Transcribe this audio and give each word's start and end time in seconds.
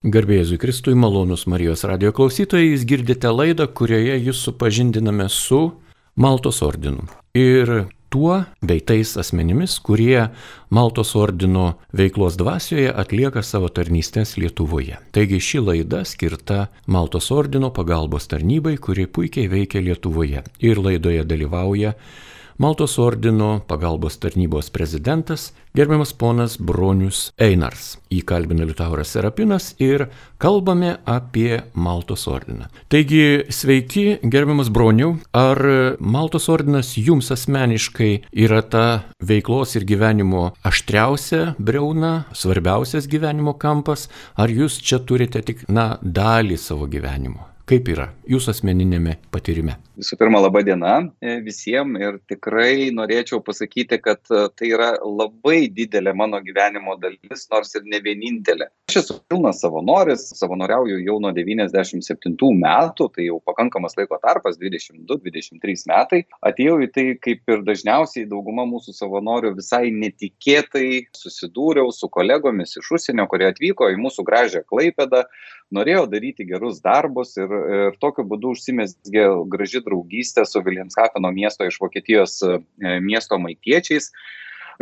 Garbėjai 0.00 0.56
Kristui, 0.56 0.94
malonus 0.96 1.42
Marijos 1.44 1.82
radio 1.84 2.08
klausytojai, 2.16 2.70
jūs 2.70 2.86
girdite 2.88 3.28
laidą, 3.28 3.66
kurioje 3.68 4.14
jūs 4.16 4.38
supažindiname 4.46 5.26
su 5.28 5.74
Maltos 6.16 6.62
ordinu. 6.64 7.04
Ir 7.36 7.90
tuo 8.08 8.38
bei 8.64 8.80
tais 8.80 9.12
asmenimis, 9.20 9.74
kurie 9.84 10.30
Maltos 10.72 11.12
ordino 11.20 11.74
veiklos 11.92 12.40
dvasioje 12.40 12.88
atlieka 12.88 13.44
savo 13.44 13.68
tarnystės 13.68 14.38
Lietuvoje. 14.40 14.96
Taigi 15.12 15.36
ši 15.36 15.60
laida 15.66 16.00
skirta 16.08 16.70
Maltos 16.88 17.28
ordino 17.28 17.68
pagalbos 17.68 18.24
tarnybai, 18.32 18.78
kuri 18.80 19.04
puikiai 19.04 19.52
veikia 19.52 19.84
Lietuvoje. 19.84 20.46
Ir 20.64 20.80
laidoje 20.80 21.28
dalyvauja 21.28 21.92
Maltos 22.60 22.98
ordino 22.98 23.62
pagalbos 23.66 24.18
tarnybos 24.20 24.68
prezidentas 24.70 25.54
gerbiamas 25.74 26.10
ponas 26.12 26.58
Bronius 26.60 27.30
Einars. 27.40 27.94
Jį 28.12 28.18
kalbina 28.28 28.66
Liutauras 28.68 29.14
Serapinas 29.14 29.70
ir 29.80 30.10
kalbame 30.36 30.98
apie 31.08 31.62
Maltos 31.72 32.26
ordiną. 32.28 32.68
Taigi, 32.92 33.46
sveiki, 33.48 34.18
gerbiamas 34.20 34.68
Broniu, 34.68 35.14
ar 35.32 35.56
Maltos 36.04 36.50
ordinas 36.52 36.90
jums 37.00 37.32
asmeniškai 37.32 38.10
yra 38.44 38.60
ta 38.60 38.84
veiklos 39.24 39.72
ir 39.80 39.88
gyvenimo 39.88 40.50
aštriausia 40.60 41.54
breuna, 41.56 42.26
svarbiausias 42.36 43.08
gyvenimo 43.08 43.56
kampas, 43.56 44.10
ar 44.36 44.52
jūs 44.52 44.82
čia 44.84 45.00
turite 45.00 45.40
tik, 45.40 45.64
na, 45.72 45.94
dalį 46.04 46.60
savo 46.60 46.84
gyvenimo? 46.92 47.48
Kaip 47.70 47.86
yra 47.86 48.08
jūsų 48.26 48.50
asmeninėme 48.50 49.12
patyrime? 49.30 49.76
Visų 50.00 50.16
pirma, 50.18 50.40
laba 50.42 50.58
diena 50.66 50.94
e, 51.22 51.36
visiems 51.44 52.00
ir 52.02 52.16
tikrai 52.26 52.88
norėčiau 52.90 53.38
pasakyti, 53.46 54.00
kad 54.02 54.18
e, 54.26 54.40
tai 54.58 54.72
yra 54.72 54.88
labai 55.06 55.68
didelė 55.70 56.10
mano 56.18 56.40
gyvenimo 56.42 56.96
dalis, 56.98 57.44
nors 57.52 57.70
ir 57.78 57.86
ne 57.86 58.00
vienintelė. 58.02 58.66
Aš 58.90 58.96
esu 58.96 59.14
pilnas 59.30 59.60
savanoris, 59.62 60.22
savanoriauju 60.34 60.96
jau 61.06 61.20
nuo 61.22 61.30
97 61.30 62.32
metų, 62.58 63.06
tai 63.14 63.28
jau 63.28 63.36
pakankamas 63.46 63.94
laiko 63.94 64.16
tarpas, 64.18 64.56
22-23 64.58 65.84
metai. 65.86 66.18
Atėjau 66.50 66.80
į 66.82 66.88
tai, 66.96 67.04
kaip 67.22 67.52
ir 67.54 67.62
dažniausiai 67.68 68.26
dauguma 68.32 68.64
mūsų 68.66 68.96
savanorių 68.96 69.52
visai 69.60 69.92
netikėtai 69.94 71.04
susidūriau 71.14 71.94
su 71.94 72.10
kolegomis 72.10 72.74
iš 72.82 72.90
užsienio, 72.98 73.28
kurie 73.30 73.46
atvyko 73.52 73.92
į 73.94 74.00
mūsų 74.02 74.26
gražią 74.26 74.64
Klaipedą 74.66 75.22
norėjo 75.70 76.08
daryti 76.10 76.48
gerus 76.50 76.82
darbus 76.82 77.36
ir, 77.38 77.46
ir 77.78 78.02
tokiu 78.02 78.26
būdu 78.26 78.56
užsimesgė 78.56 79.28
graži 79.54 79.86
draugystė 79.86 80.42
su 80.50 80.66
Viljanskafeno 80.66 81.30
miesto 81.30 81.70
iš 81.70 81.78
Vokietijos 81.78 82.40
e, 82.42 82.58
miesto 83.06 83.38
maitiečiais. 83.38 84.10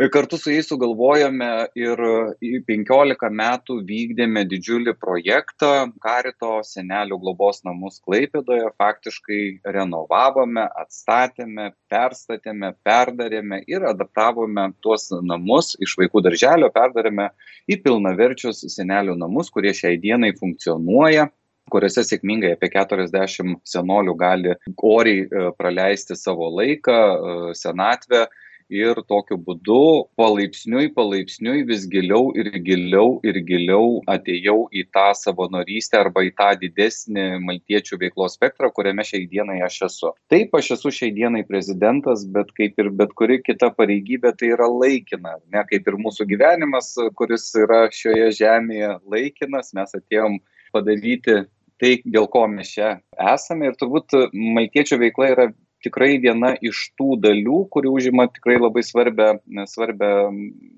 Kartu 0.07 0.37
su 0.37 0.51
jais 0.51 0.67
sugalvojome 0.71 1.47
ir 1.75 1.99
15 2.39 3.27
metų 3.35 3.75
vykdėme 3.83 4.45
didžiulį 4.47 4.93
projektą 4.95 5.89
Karito 5.99 6.51
senelių 6.63 7.17
globos 7.19 7.59
namus 7.67 7.99
Klaipėdoje, 8.07 8.69
faktiškai 8.79 9.41
renovavome, 9.75 10.63
atstatėme, 10.85 11.73
perstatėme, 11.91 12.71
perdarėme 12.87 13.59
ir 13.67 13.89
adaptavome 13.91 14.69
tuos 14.79 15.09
namus 15.19 15.75
iš 15.83 15.97
vaikų 15.99 16.23
darželio, 16.29 16.71
perdarėme 16.71 17.27
į 17.67 17.81
pilnaverčius 17.83 18.63
senelių 18.71 19.19
namus, 19.19 19.51
kurie 19.51 19.75
šiai 19.75 19.99
dienai 19.99 20.31
funkcionuoja 20.39 21.27
kuriuose 21.69 22.07
sėkmingai 22.07 22.55
apie 22.55 22.71
40 22.71 23.59
senolių 23.67 24.15
gali 24.17 24.55
oriai 24.79 25.25
e, 25.27 25.49
praleisti 25.59 26.15
savo 26.17 26.47
laiką, 26.55 26.95
e, 26.95 27.57
senatvę 27.59 28.29
ir 28.69 29.01
tokiu 29.09 29.37
būdu 29.41 30.05
palaipsniui 30.19 30.91
palaipsniui 30.93 31.63
vis 31.67 31.87
giliau 31.89 32.29
ir 32.37 32.51
giliau 32.65 33.17
ir 33.25 33.39
giliau 33.47 33.99
atėjau 34.13 34.67
į 34.71 34.85
tą 34.93 35.09
savanorystę 35.17 35.99
arba 35.99 36.23
į 36.27 36.31
tą 36.37 36.51
didesnį 36.61 37.25
maltiečių 37.45 37.99
veiklos 38.03 38.37
spektrą, 38.37 38.69
kuriame 38.73 39.03
šiai 39.05 39.25
dienai 39.31 39.59
aš 39.65 39.81
esu. 39.89 40.13
Taip, 40.31 40.53
aš 40.53 40.75
esu 40.77 40.93
šiai 40.93 41.11
dienai 41.17 41.43
prezidentas, 41.49 42.25
bet 42.29 42.53
kaip 42.57 42.77
ir 42.79 42.91
bet 42.93 43.15
kuri 43.17 43.41
kita 43.41 43.71
pareigybė, 43.75 44.35
tai 44.37 44.53
yra 44.53 44.69
laikina, 44.69 45.39
ne 45.53 45.65
kaip 45.69 45.89
ir 45.89 45.99
mūsų 45.99 46.29
gyvenimas, 46.29 46.93
kuris 47.17 47.49
yra 47.57 47.87
šioje 47.93 48.29
žemėje 48.39 48.97
laikinas, 49.09 49.73
mes 49.73 49.97
atėjom 49.97 50.37
padaryti 50.75 51.41
tai, 51.79 51.95
dėl 52.05 52.27
ko 52.29 52.45
mes 52.51 52.69
čia 52.75 52.99
esame 53.33 53.69
ir 53.69 53.79
turbūt 53.79 54.13
maltiečių 54.33 54.99
veikla 55.05 55.33
yra 55.33 55.49
tikrai 55.85 56.17
viena 56.21 56.53
iš 56.65 56.89
tų 56.99 57.17
dalių, 57.23 57.63
kuri 57.73 57.91
užima 57.91 58.27
tikrai 58.33 58.57
labai 58.59 58.83
svarbę, 58.85 59.29
svarbę 59.69 60.11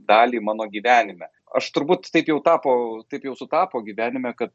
dalį 0.10 0.42
mano 0.46 0.68
gyvenime. 0.72 1.30
Aš 1.52 1.68
turbūt 1.76 2.08
taip 2.14 2.30
jau, 2.32 2.40
tapo, 2.44 2.74
taip 3.12 3.26
jau 3.28 3.36
sutapo 3.36 3.82
gyvenime, 3.84 4.32
kad 4.38 4.54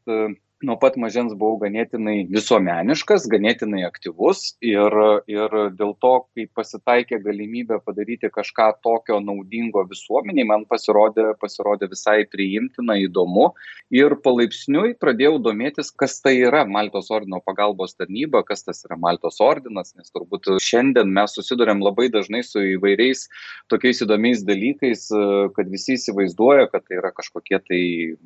nuo 0.65 0.73
pat 0.81 0.95
mažens 0.97 1.35
buvau 1.37 1.59
ganėtinai 1.61 2.23
visuomeniškas, 2.33 3.27
ganėtinai 3.29 3.83
aktyvus 3.85 4.55
ir, 4.65 4.93
ir 5.29 5.53
dėl 5.77 5.93
to, 6.01 6.13
kai 6.33 6.47
pasitaikė 6.57 7.19
galimybė 7.21 7.77
padaryti 7.85 8.31
kažką 8.33 8.71
tokio 8.85 9.19
naudingo 9.21 9.83
visuomeniai, 9.89 10.47
man 10.49 10.65
pasirodė, 10.69 11.29
pasirodė 11.41 11.91
visai 11.91 12.23
priimtina, 12.31 12.97
įdomu. 13.05 13.51
Ir 13.93 14.17
palaipsniui 14.23 14.95
pradėjau 15.01 15.37
domėtis, 15.45 15.91
kas 15.93 16.17
tai 16.25 16.33
yra 16.41 16.63
Maltos 16.65 17.11
ordino 17.13 17.39
pagalbos 17.45 17.93
tarnyba, 17.99 18.41
kas 18.47 18.65
tas 18.65 18.81
yra 18.87 18.97
Maltos 18.97 19.37
ordinas, 19.43 19.93
nes 19.93 20.09
turbūt 20.09 20.49
šiandien 20.63 21.13
mes 21.13 21.37
susidurėm 21.37 21.85
labai 21.85 22.09
dažnai 22.13 22.41
su 22.45 22.63
įvairiais 22.73 23.27
tokiais 23.69 24.01
įdomiais 24.03 24.41
dalykais, 24.47 25.05
kad 25.53 25.69
visi 25.69 25.99
įsivaizduoja, 25.99 26.65
kad 26.73 26.87
tai 26.87 26.97
yra 26.97 27.13
kažkokie 27.13 27.61
tai 27.61 27.83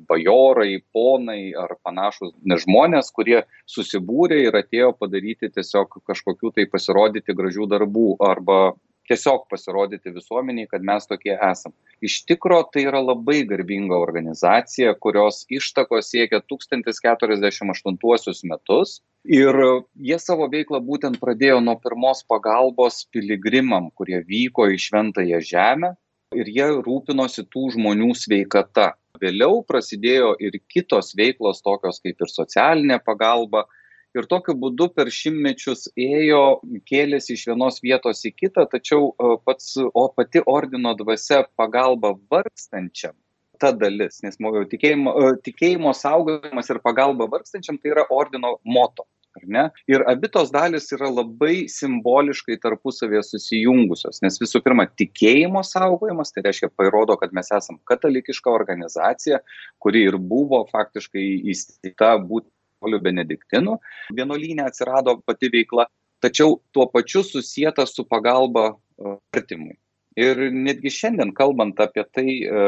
bajorai, 0.08 0.80
ponai 0.96 1.52
ar 1.58 1.76
panašus 1.84 2.21
panašus 2.22 2.66
žmonės, 2.66 3.10
kurie 3.14 3.42
susibūrė 3.66 4.42
ir 4.46 4.56
atėjo 4.58 4.92
padaryti 4.98 5.50
tiesiog 5.50 6.00
kažkokių 6.06 6.52
tai 6.56 6.66
pasirodyti 6.70 7.34
gražių 7.34 7.66
darbų 7.70 8.16
arba 8.22 8.74
tiesiog 9.10 9.48
pasirodyti 9.50 10.12
visuomeniai, 10.14 10.68
kad 10.70 10.84
mes 10.86 11.06
tokie 11.10 11.34
esam. 11.34 11.72
Iš 12.02 12.24
tikro 12.28 12.62
tai 12.72 12.84
yra 12.86 13.00
labai 13.02 13.42
garbinga 13.48 13.96
organizacija, 13.98 14.94
kurios 14.94 15.44
ištakos 15.50 16.10
siekia 16.12 16.40
1048 16.40 18.50
metus 18.50 19.00
ir 19.24 19.54
jie 19.98 20.18
savo 20.22 20.48
veiklą 20.52 20.80
būtent 20.86 21.18
pradėjo 21.22 21.60
nuo 21.60 21.76
pirmos 21.82 22.24
pagalbos 22.30 23.04
piligrimam, 23.12 23.90
kurie 23.94 24.22
vyko 24.26 24.70
į 24.70 24.78
šventąją 24.86 25.40
žemę 25.50 25.94
ir 26.38 26.48
jie 26.48 26.68
rūpinosi 26.86 27.42
tų 27.52 27.70
žmonių 27.76 28.14
sveikata 28.16 28.92
vėliau 29.22 29.62
prasidėjo 29.68 30.34
ir 30.42 30.58
kitos 30.72 31.12
veiklos, 31.18 31.62
tokios 31.64 32.02
kaip 32.02 32.20
ir 32.20 32.32
socialinė 32.32 32.98
pagalba. 33.04 33.66
Ir 34.12 34.26
tokiu 34.28 34.52
būdu 34.60 34.90
per 34.92 35.08
šimtmečius 35.08 35.86
ėjo, 35.96 36.60
kėlėsi 36.90 37.32
iš 37.32 37.46
vienos 37.48 37.80
vietos 37.80 38.20
į 38.28 38.34
kitą, 38.36 38.66
tačiau 38.68 39.08
e, 39.08 39.36
pats, 39.46 39.78
o 39.80 40.04
pati 40.12 40.42
ordino 40.44 40.92
dvasia 40.98 41.46
pagalba 41.56 42.12
vargstančiam, 42.30 43.14
ta 43.56 43.70
dalis, 43.72 44.20
nes 44.26 44.36
tikėjimo, 44.36 45.16
e, 45.16 45.32
tikėjimo 45.48 45.94
saugojimas 45.96 46.68
ir 46.68 46.82
pagalba 46.84 47.30
vargstančiam 47.32 47.80
tai 47.80 47.94
yra 47.94 48.04
ordino 48.12 48.58
moto 48.68 49.08
ar 49.38 49.46
ne? 49.56 49.64
Ir 49.90 50.04
abi 50.10 50.30
tos 50.32 50.52
dalys 50.54 50.90
yra 50.96 51.10
labai 51.10 51.68
simboliškai 51.72 52.58
tarpusavyje 52.62 53.22
susijungusios 53.30 54.22
nes 54.24 54.40
visų 54.42 54.62
pirma 54.64 54.86
tikėjimo 54.88 55.64
saugojimas 55.66 56.34
tai 56.34 56.46
reiškia 56.48 56.72
parodo 56.76 57.16
kad 57.20 57.34
mes 57.36 57.52
esam 57.54 57.80
katalikiška 57.88 58.52
organizacija 58.52 59.40
kuri 59.82 60.06
ir 60.10 60.18
buvo 60.18 60.64
faktiškai 60.72 61.26
įsteigta 61.54 62.16
būtent 62.20 62.50
benediktinų 62.82 63.76
vienuolyne 64.16 64.64
atsirado 64.66 65.20
pati 65.26 65.50
veikla 65.52 65.86
tačiau 66.22 66.60
tuo 66.72 66.86
pačiu 66.86 67.22
susieta 67.26 67.86
su 67.86 68.04
pagalba 68.08 68.72
e, 68.72 69.16
artimui. 69.36 69.76
Ir 70.22 70.38
netgi 70.52 70.92
šiandien 70.92 71.32
kalbant 71.34 71.78
apie 71.80 72.04
tai, 72.14 72.28
e, 72.44 72.64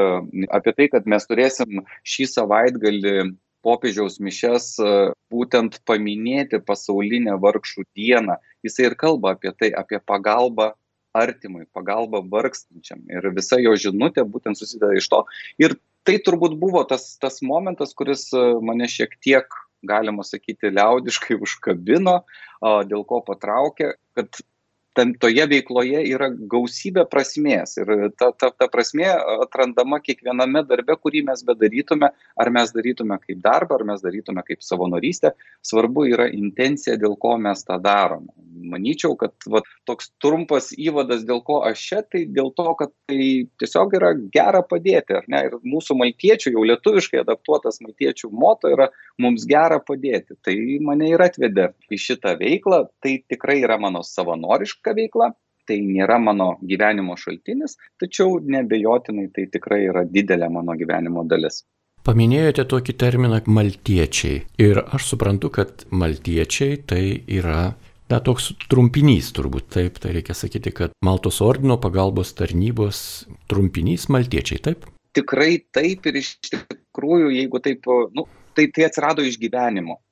apie 0.57 0.73
tai, 0.79 0.89
kad 0.93 1.09
mes 1.11 1.27
turėsim 1.29 1.83
šį 2.09 2.29
savaitgalį 2.33 3.15
popiežiaus 3.65 4.21
mišes 4.23 4.69
e, 4.79 4.93
būtent 5.33 5.81
paminėti 5.88 6.61
pasaulinę 6.65 7.38
vargšų 7.43 7.87
dieną. 7.97 8.38
Jisai 8.67 8.88
ir 8.91 8.97
kalba 9.00 9.35
apie 9.35 9.53
tai, 9.56 9.73
apie 9.75 10.00
pagalbą 10.00 10.73
artimui, 11.15 11.65
pagalbą 11.75 12.25
vargstančiam. 12.31 13.03
Ir 13.11 13.31
visa 13.37 13.61
jo 13.62 13.75
žinutė 13.79 14.27
būtent 14.29 14.59
susideda 14.59 14.94
iš 14.99 15.09
to. 15.12 15.23
Ir 15.62 15.77
tai 16.05 16.19
turbūt 16.21 16.59
buvo 16.61 16.83
tas, 16.88 17.15
tas 17.23 17.41
momentas, 17.43 17.94
kuris 17.97 18.29
e, 18.35 18.47
mane 18.65 18.91
šiek 18.91 19.17
tiek, 19.25 19.61
galima 19.85 20.25
sakyti, 20.25 20.71
liaudiškai 20.73 21.37
užkabino, 21.44 22.23
dėl 22.88 23.03
ko 23.05 23.19
patraukė, 23.27 23.91
kad 24.17 24.38
tam 24.94 25.14
toje 25.20 25.46
veikloje 25.50 26.02
yra 26.11 26.31
gausybė 26.31 27.06
prasmės. 27.11 27.76
Ir 27.82 28.11
ta 28.19 28.31
ta 28.38 28.50
ta 28.55 28.69
prasmė 28.73 29.11
atrandama 29.46 30.00
kiekviename 30.05 30.64
darbe 30.70 30.96
kurį 31.00 31.25
mes 31.31 31.44
bedarytume 31.46 32.11
ar 32.12 32.52
mes 32.58 32.73
darytume 32.76 33.19
kaip 33.26 33.43
darbą 33.44 33.81
ar 33.81 33.87
mes 33.93 34.05
darytume 34.05 34.46
kaip 34.46 34.62
savanorystę 34.64 35.35
svarbu 35.67 36.08
yra 36.14 36.31
intencija 36.31 36.96
dėl 37.00 37.19
ko 37.20 37.37
mes 37.38 37.67
tą 37.67 37.81
darome 37.82 38.32
manyčiau 38.64 39.17
kad 39.19 39.35
vat 39.50 39.67
toks 39.88 40.11
trumpas 40.23 40.70
įvadas 40.76 41.25
dėl 41.29 41.43
ko 41.47 41.61
aš 41.69 41.82
čia 41.88 42.00
tai 42.02 42.25
dėl 42.31 42.50
to 42.56 42.67
kad 42.79 42.93
tai 43.11 43.47
tiesiog 43.61 43.97
yra 43.99 44.12
gera 44.35 44.62
padėti 44.67 45.19
ar 45.19 45.29
ne? 45.31 45.43
Ir 45.49 45.56
mūsų 45.75 45.97
maltiečių 46.00 46.55
jau 46.55 46.64
lietuviškai 46.70 47.23
adaptuotas 47.23 47.81
maltiečių 47.85 48.31
moto 48.32 48.70
yra 48.73 48.88
mums 49.20 49.47
gera 49.50 49.81
padėti. 49.85 50.38
Tai 50.44 50.56
mane 50.87 51.11
ir 51.12 51.25
atvedė 51.25 51.70
į 51.93 52.00
šitą 52.06 52.37
veiklą. 52.40 52.85
Tai 53.05 53.14
tikrai 53.31 53.61
yra 53.62 53.79
mano 53.81 54.05
savanoriška 54.06 54.84
veikla 54.93 55.33
tai 55.65 55.79
nėra 55.81 56.19
mano 56.21 56.59
gyvenimo 56.61 57.17
šaltinis 57.17 57.79
tačiau 58.03 58.37
neabejotinai 58.45 59.31
tai 59.33 59.47
tikrai 59.55 59.87
yra 59.89 60.05
didelė 60.05 60.51
mano 60.53 60.77
gyvenimo 60.77 61.25
dalis 61.25 61.63
Paminėjote 62.05 62.67
tokį 62.69 62.93
terminą 63.01 63.39
maltiečiai 63.49 64.43
ir 64.61 64.83
aš 64.85 65.07
suprantu, 65.15 65.49
kad 65.49 65.87
maltiečiai 65.89 66.83
tai 66.85 67.05
yra 67.33 67.71
Na, 68.13 68.19
toks 68.21 68.51
trumpinys 68.69 69.31
turbūt 69.33 69.71
taip, 69.73 69.97
tai 70.03 70.13
reikia 70.13 70.35
sakyti, 70.37 70.75
kad 70.77 70.93
Maltos 71.05 71.41
ordino 71.45 71.79
pagalbos 71.81 72.35
tarnybos 72.37 72.99
trumpinys 73.49 74.11
maltiečiai, 74.13 74.61
taip? 74.67 74.85
Tikrai 75.17 75.57
taip 75.73 76.05
ir 76.11 76.19
iš 76.21 76.35
tikrųjų, 76.51 77.31
jeigu 77.33 77.61
taip, 77.65 77.89
nu, 78.13 78.27
tai, 78.53 78.69
tai 78.77 78.85
atsirado 78.91 79.25
iš 79.25 79.39
gyvenimo. 79.41 80.03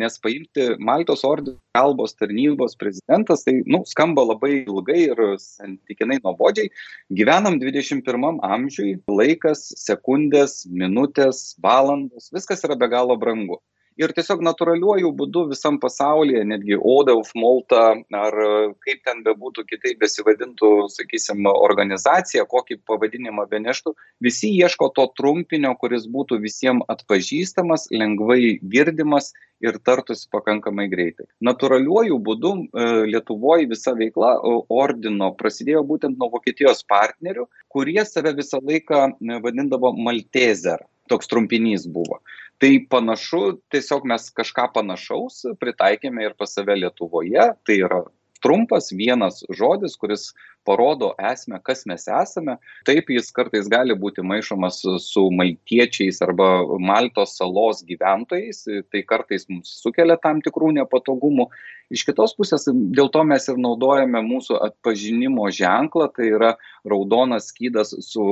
Nes 0.00 0.14
paimti 0.18 0.70
Maltos 0.80 1.24
ordino 1.28 1.58
pagalbos 1.74 2.14
tarnybos 2.16 2.76
prezidentas, 2.80 3.44
tai, 3.44 3.60
nu, 3.66 3.82
skamba 3.84 4.24
labai 4.24 4.64
ilgai 4.64 5.02
ir 5.10 5.20
santykinai 5.42 6.16
nuobodžiai. 6.22 6.70
Gyvenam 7.12 7.58
21 7.60 8.40
amžiui, 8.40 8.96
laikas, 9.12 9.66
sekundės, 9.76 10.62
minutės, 10.72 11.50
valandos, 11.60 12.32
viskas 12.32 12.64
yra 12.64 12.78
be 12.80 12.88
galo 12.88 13.18
brangu 13.20 13.60
ir 14.00 14.12
tiesiog 14.16 14.42
natūraliuoju 14.44 15.10
būdu 15.16 15.46
visam 15.50 15.78
pasaulyje 15.82 16.44
netgi 16.48 16.76
odel 16.76 17.22
malta 17.40 17.82
ar 18.20 18.36
kaip 18.84 19.02
ten 19.08 19.22
bebūtų 19.26 19.64
kitaip 19.70 20.00
besivadintų 20.02 20.70
sakysim 20.92 21.48
organizacija 21.50 22.44
kokį 22.50 22.80
pavadinimą 22.88 23.46
beneštų 23.50 23.94
visi 24.24 24.52
ieško 24.60 24.90
to 24.96 25.08
trumpinio 25.18 25.74
kuris 25.80 26.06
būtų 26.12 26.40
visiem 26.44 26.82
atpažįstamas 26.92 27.88
lengvai 27.92 28.58
girdimas 28.62 29.32
ir 29.64 29.78
tartųsi 29.80 30.28
pakankamai 30.28 30.84
greitai. 30.92 31.24
Natūraliuoju 31.40 32.18
būdu 32.20 32.50
e, 32.52 32.88
lietuvoj 33.08 33.64
visa 33.70 33.94
veikla 33.96 34.34
ordino 34.68 35.30
prasidėjo 35.38 35.80
būtent 35.88 36.20
nuo 36.20 36.28
vokietijos 36.34 36.84
partnerių 36.90 37.46
kurie 37.72 38.02
save 38.04 38.34
visą 38.36 38.60
laiką 38.60 39.06
vadindavo 39.44 39.94
maltezer 39.96 40.84
toks 41.10 41.30
trumpinys 41.30 41.86
buvo 41.88 42.20
tai 42.58 42.72
panašu 42.90 43.58
tiesiog 43.72 44.06
mes 44.08 44.30
kažką 44.36 44.70
panašaus 44.76 45.42
pritaikėme 45.60 46.24
ir 46.24 46.36
pas 46.38 46.54
save 46.56 46.78
lietuvoje. 46.80 47.50
Tai 47.66 47.76
yra 47.88 48.04
trumpas 48.44 48.92
vienas 48.92 49.42
žodis 49.50 49.96
kuris 49.96 50.30
parodo 50.66 51.12
esmę 51.32 51.60
kas 51.64 51.84
mes 51.86 52.06
esame. 52.10 52.56
Taip 52.88 53.10
jis 53.10 53.30
kartais 53.34 53.68
gali 53.70 53.94
būti 53.94 54.24
maišomas 54.26 54.80
su 55.02 55.24
maltiečiais 55.38 56.20
arba 56.26 56.48
maltos 56.82 57.36
salos 57.38 57.84
gyventojais. 57.86 58.64
Tai 58.90 59.02
kartais 59.08 59.46
mums 59.50 59.76
sukelia 59.82 60.18
tam 60.22 60.42
tikrų 60.44 60.72
nepatogumų. 60.80 61.48
Iš 61.94 62.02
kitos 62.08 62.34
pusės 62.34 62.66
dėl 62.66 63.12
to 63.14 63.22
mes 63.24 63.46
ir 63.46 63.60
naudojame 63.62 64.22
mūsų 64.26 64.58
atpažinimo 64.70 65.46
ženklą. 65.54 66.10
Tai 66.16 66.30
yra 66.38 66.54
raudonas 66.88 67.52
skydas 67.52 67.94
su 68.08 68.26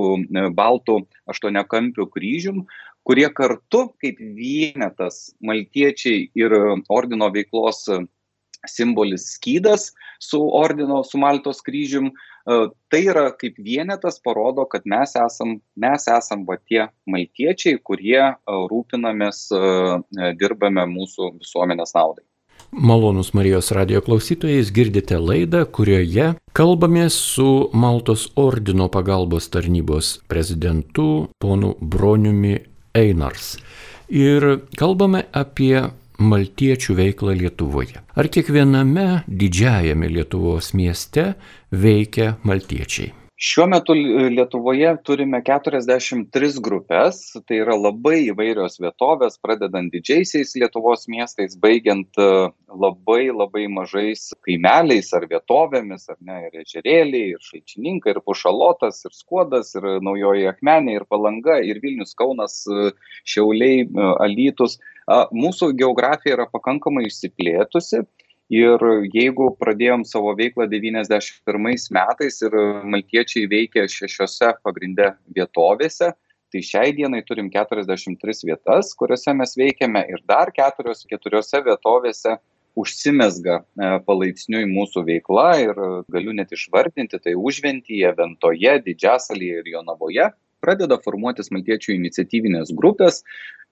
baltu 0.59 1.05
aštuoniakampiu 1.31 2.11
kryžium 2.11 2.65
kurie 3.05 3.29
kartu 3.37 3.87
kaip 4.01 4.21
vienetas 4.37 5.35
maltiečiai 5.45 6.29
ir 6.35 6.57
ordino 6.89 7.31
veiklos 7.35 7.85
simbolis 8.67 9.27
skydas 9.37 9.93
su 10.19 10.41
ordino 10.57 11.03
su 11.05 11.19
maltos 11.19 11.61
kryžium 11.63 12.11
tai 12.89 13.01
yra 13.05 13.31
kaip 13.41 13.59
vienetas 13.59 14.21
parodo 14.25 14.65
kad 14.65 14.83
mes 14.85 15.17
esam 15.21 15.59
mes 15.77 16.09
esam 16.09 16.45
va 16.49 16.57
tie 16.57 16.89
maltiečiai 17.09 17.81
kurie 17.81 18.21
rūpinamės 18.73 19.49
dirbame 20.41 20.87
mūsų 20.93 21.35
visuomenės 21.41 21.97
naudai. 21.97 22.25
Malonus 22.75 23.31
Marijos 23.35 23.71
radio 23.71 24.01
klausytojais 24.03 24.73
girdite 24.75 25.19
laidą, 25.21 25.63
kurioje 25.71 26.33
kalbamės 26.59 27.15
su 27.15 27.69
Maltos 27.73 28.27
ordino 28.35 28.89
pagalbos 28.91 29.47
tarnybos 29.55 30.17
prezidentu 30.29 31.29
ponu 31.39 31.75
Broniumi 31.81 32.57
Einars. 32.95 33.57
Ir 34.09 34.45
kalbame 34.79 35.25
apie 35.35 35.91
maltiečių 36.23 36.95
veiklą 37.01 37.35
Lietuvoje. 37.41 37.99
Ar 38.15 38.31
kiekviename 38.31 39.25
didžiajame 39.27 40.11
Lietuvos 40.13 40.71
mieste 40.79 41.33
veikia 41.75 42.37
maltiečiai? 42.47 43.24
Šiuo 43.45 43.65
metu 43.69 43.93
Lietuvoje 44.33 44.91
turime 45.05 45.43
43 45.45 46.63
grupės, 46.65 47.19
tai 47.45 47.59
yra 47.61 47.75
labai 47.77 48.23
įvairios 48.31 48.79
vietovės, 48.81 49.37
pradedant 49.45 49.93
didžiaisiais 49.93 50.55
Lietuvos 50.63 51.05
miestais, 51.13 51.59
baigiant 51.61 52.09
e, 52.17 52.29
labai 52.85 53.27
labai 53.35 53.67
mažais 53.75 54.31
kaimeliais 54.49 55.13
ar 55.19 55.29
vietovėmis, 55.29 56.09
ar 56.15 56.17
ne, 56.25 56.39
ir 56.47 56.65
ežerėliai, 56.65 57.35
ir 57.35 57.45
šalčininkai, 57.51 58.15
ir 58.15 58.23
pušalotas, 58.25 59.05
ir 59.05 59.13
skuodas, 59.13 59.75
ir 59.77 59.91
naujoji 60.09 60.49
akmenė, 60.55 60.97
ir 61.03 61.09
palanga, 61.13 61.61
ir 61.61 61.85
Vilnius, 61.85 62.17
Kaunas, 62.17 62.63
e, 62.65 62.95
Šiauliai, 63.29 63.85
e, 63.85 64.11
Alytus. 64.25 64.81
Mūsų 65.37 65.75
geografija 65.77 66.39
yra 66.39 66.49
pakankamai 66.49 67.11
išsiplėtusi 67.11 68.07
ir 68.53 68.83
jeigu 69.15 69.51
pradėjom 69.61 70.05
savo 70.05 70.35
veiklą 70.37 70.67
devyniasdešim 70.69 71.45
pirmais 71.49 71.89
metais 71.95 72.43
ir 72.43 72.57
maltiečiai 72.85 73.49
veikia 73.49 73.87
šešiose 73.89 74.55
pagrinde 74.63 75.15
vietovėse 75.37 76.13
tai 76.55 76.63
šiai 76.63 76.93
dienai 76.95 77.25
turim 77.27 77.49
keturiasdešim 77.51 78.19
tris 78.21 78.45
vietas 78.45 78.93
kuriose 78.95 79.33
mes 79.35 79.57
veikiame 79.57 80.05
ir 80.09 80.21
dar 80.29 80.53
keturios 80.55 81.07
keturiose 81.09 81.63
vietovėse 81.65 82.37
užsimezga 82.79 83.61
e, 83.63 83.91
palaipsniui 84.07 84.67
mūsų 84.71 85.05
veikla 85.09 85.49
ir 85.63 85.81
galiu 86.11 86.35
net 86.37 86.53
išvardinti 86.53 87.21
tai 87.23 87.35
užventyje 87.39 88.13
ventoje 88.19 88.79
didžiasalyje 88.87 89.63
ir 89.63 89.71
jonavoje 89.77 90.31
pradeda 90.65 90.99
formuotis 91.05 91.53
maltiečių 91.55 91.95
iniciatyvinės 91.97 92.73
grupės 92.77 93.23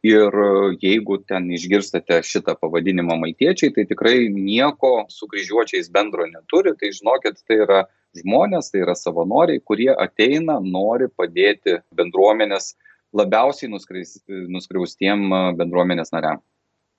ir 0.03 0.37
jeigu 0.83 1.19
ten 1.31 1.49
išgirstate 1.55 2.21
šitą 2.27 2.57
pavadinimą 2.61 3.17
maltiečiai 3.23 3.73
tai 3.75 3.87
tikrai 3.87 4.29
nieko 4.35 4.93
su 5.09 5.29
kryžiuočiais 5.31 5.91
bendro 5.95 6.27
neturi 6.27 6.75
tai 6.79 6.91
žinokit 6.97 7.43
tai 7.47 7.61
yra 7.67 7.83
žmonės 8.19 8.73
tai 8.73 8.83
yra 8.83 8.97
savanoriai 8.99 9.63
kurie 9.65 9.93
ateina 9.95 10.59
nori 10.61 11.07
padėti 11.09 11.79
bendruomenės 11.99 12.75
labiausiai 13.15 13.71
nuskriaus 13.71 14.19
nuskriaustiem 14.27 15.29
bendruomenės 15.61 16.13
nariam 16.17 16.43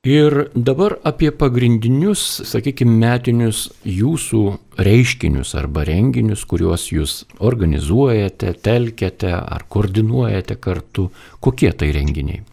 Ir 0.03 0.49
dabar 0.51 0.97
apie 1.07 1.29
pagrindinius, 1.31 2.41
sakykime, 2.49 2.97
metinius 2.99 3.69
jūsų 3.87 4.41
reiškinius 4.83 5.53
arba 5.55 5.85
renginius, 5.87 6.43
kuriuos 6.43 6.89
jūs 6.91 7.13
organizuojate, 7.39 8.51
telkiate 8.67 9.31
ar 9.31 9.63
koordinuojate 9.71 10.59
kartu. 10.59 11.07
Kokie 11.39 11.71
tai 11.71 11.93
renginiai? 11.95 12.43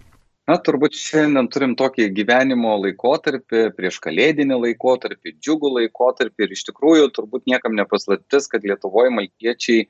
Na, 0.50 0.56
turbūt 0.58 0.96
šiandien 0.98 1.46
turim 1.52 1.76
tokį 1.78 2.08
gyvenimo 2.16 2.72
laikotarpį, 2.82 3.60
prieš 3.76 4.00
kalėdinį 4.02 4.56
laikotarpį, 4.64 5.36
džiugų 5.38 5.70
laikotarpį 5.76 6.46
ir 6.46 6.54
iš 6.56 6.64
tikrųjų 6.66 7.10
turbūt 7.14 7.44
niekam 7.46 7.76
nepaslaptis, 7.78 8.48
kad 8.50 8.66
Lietuvoje 8.66 9.12
maltiečiai 9.14 9.84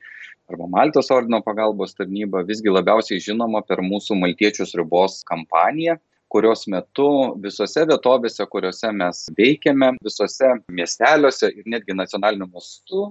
arba 0.51 0.67
Maltos 0.69 1.09
ordino 1.15 1.39
pagalbos 1.41 1.97
tarnyba 1.97 2.43
visgi 2.45 2.69
labiausiai 2.69 3.23
žinoma 3.25 3.63
per 3.65 3.81
mūsų 3.81 4.19
Maltiečius 4.21 4.75
ribos 4.77 5.23
kampaniją 5.31 5.97
kurios 6.31 6.67
metu 6.69 7.09
visose 7.41 7.87
vietovėse 7.89 8.45
kuriose 8.53 8.93
mes 9.01 9.25
veikiame 9.41 9.95
visuose 10.05 10.53
miesteliuose 10.69 11.49
ir 11.55 11.73
netgi 11.73 11.97
nacionaliniu 11.97 12.51
mastu 12.53 13.07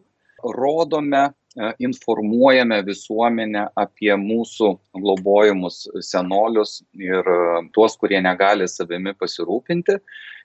rodome 0.60 1.26
informuojame 1.82 2.78
visuomenę 2.86 3.64
apie 3.78 4.12
mūsų 4.14 4.70
globojamus 5.02 5.82
senolius 6.06 6.76
ir 6.94 7.26
e, 7.26 7.38
tuos 7.74 7.96
kurie 7.98 8.20
negali 8.22 8.68
savimi 8.70 9.16
pasirūpinti 9.18 9.98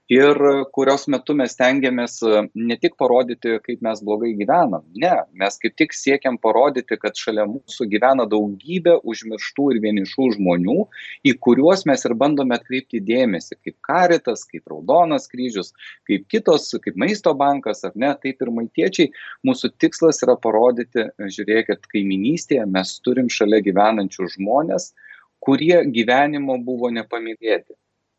ir 0.10 0.38
kurios 0.74 1.08
metu 1.10 1.34
mes 1.38 1.56
stengiamės 1.56 2.20
e, 2.22 2.42
ne 2.54 2.78
tik 2.78 2.94
parodyti, 3.02 3.56
kaip 3.66 3.82
mes 3.86 4.02
blogai 4.06 4.34
gyvenam, 4.38 4.84
ne, 5.02 5.14
mes 5.34 5.58
kaip 5.62 5.76
tik 5.82 5.96
siekiam 5.98 6.38
parodyti, 6.42 6.98
kad 7.02 7.18
šalia 7.18 7.48
mūsų 7.50 7.88
gyvena 7.90 8.28
daugybė 8.30 9.00
užmirštų 9.02 9.70
ir 9.74 9.80
vienišų 9.86 10.28
žmonių, 10.38 10.76
į 11.26 11.34
kuriuos 11.42 11.86
mes 11.90 12.06
ir 12.06 12.14
bandome 12.22 12.58
atkreipti 12.58 13.02
dėmesį, 13.02 13.58
kaip 13.66 13.78
Karitas, 13.90 14.46
kaip 14.52 14.70
Raudonas 14.70 15.26
kryžius, 15.32 15.74
kaip 16.10 16.28
kitos, 16.30 16.70
kaip 16.84 17.00
Maisto 17.02 17.34
bankas 17.34 17.82
ar 17.88 17.96
ne, 17.96 18.14
taip 18.22 18.46
ir 18.46 18.54
maitiečiai. 18.54 19.10
Mūsų 19.48 19.74
tikslas 19.82 20.22
yra 20.26 20.38
parodyti, 20.38 21.08
žiūrėkit, 21.18 21.90
kaiminystėje 21.90 22.68
mes 22.70 22.94
turim 23.06 23.32
šalia 23.34 23.64
gyvenančių 23.66 24.30
žmonės, 24.38 24.92
kurie 25.42 25.82
gyvenimo 25.94 26.60
buvo 26.62 26.94
nepamylėti 26.94 27.74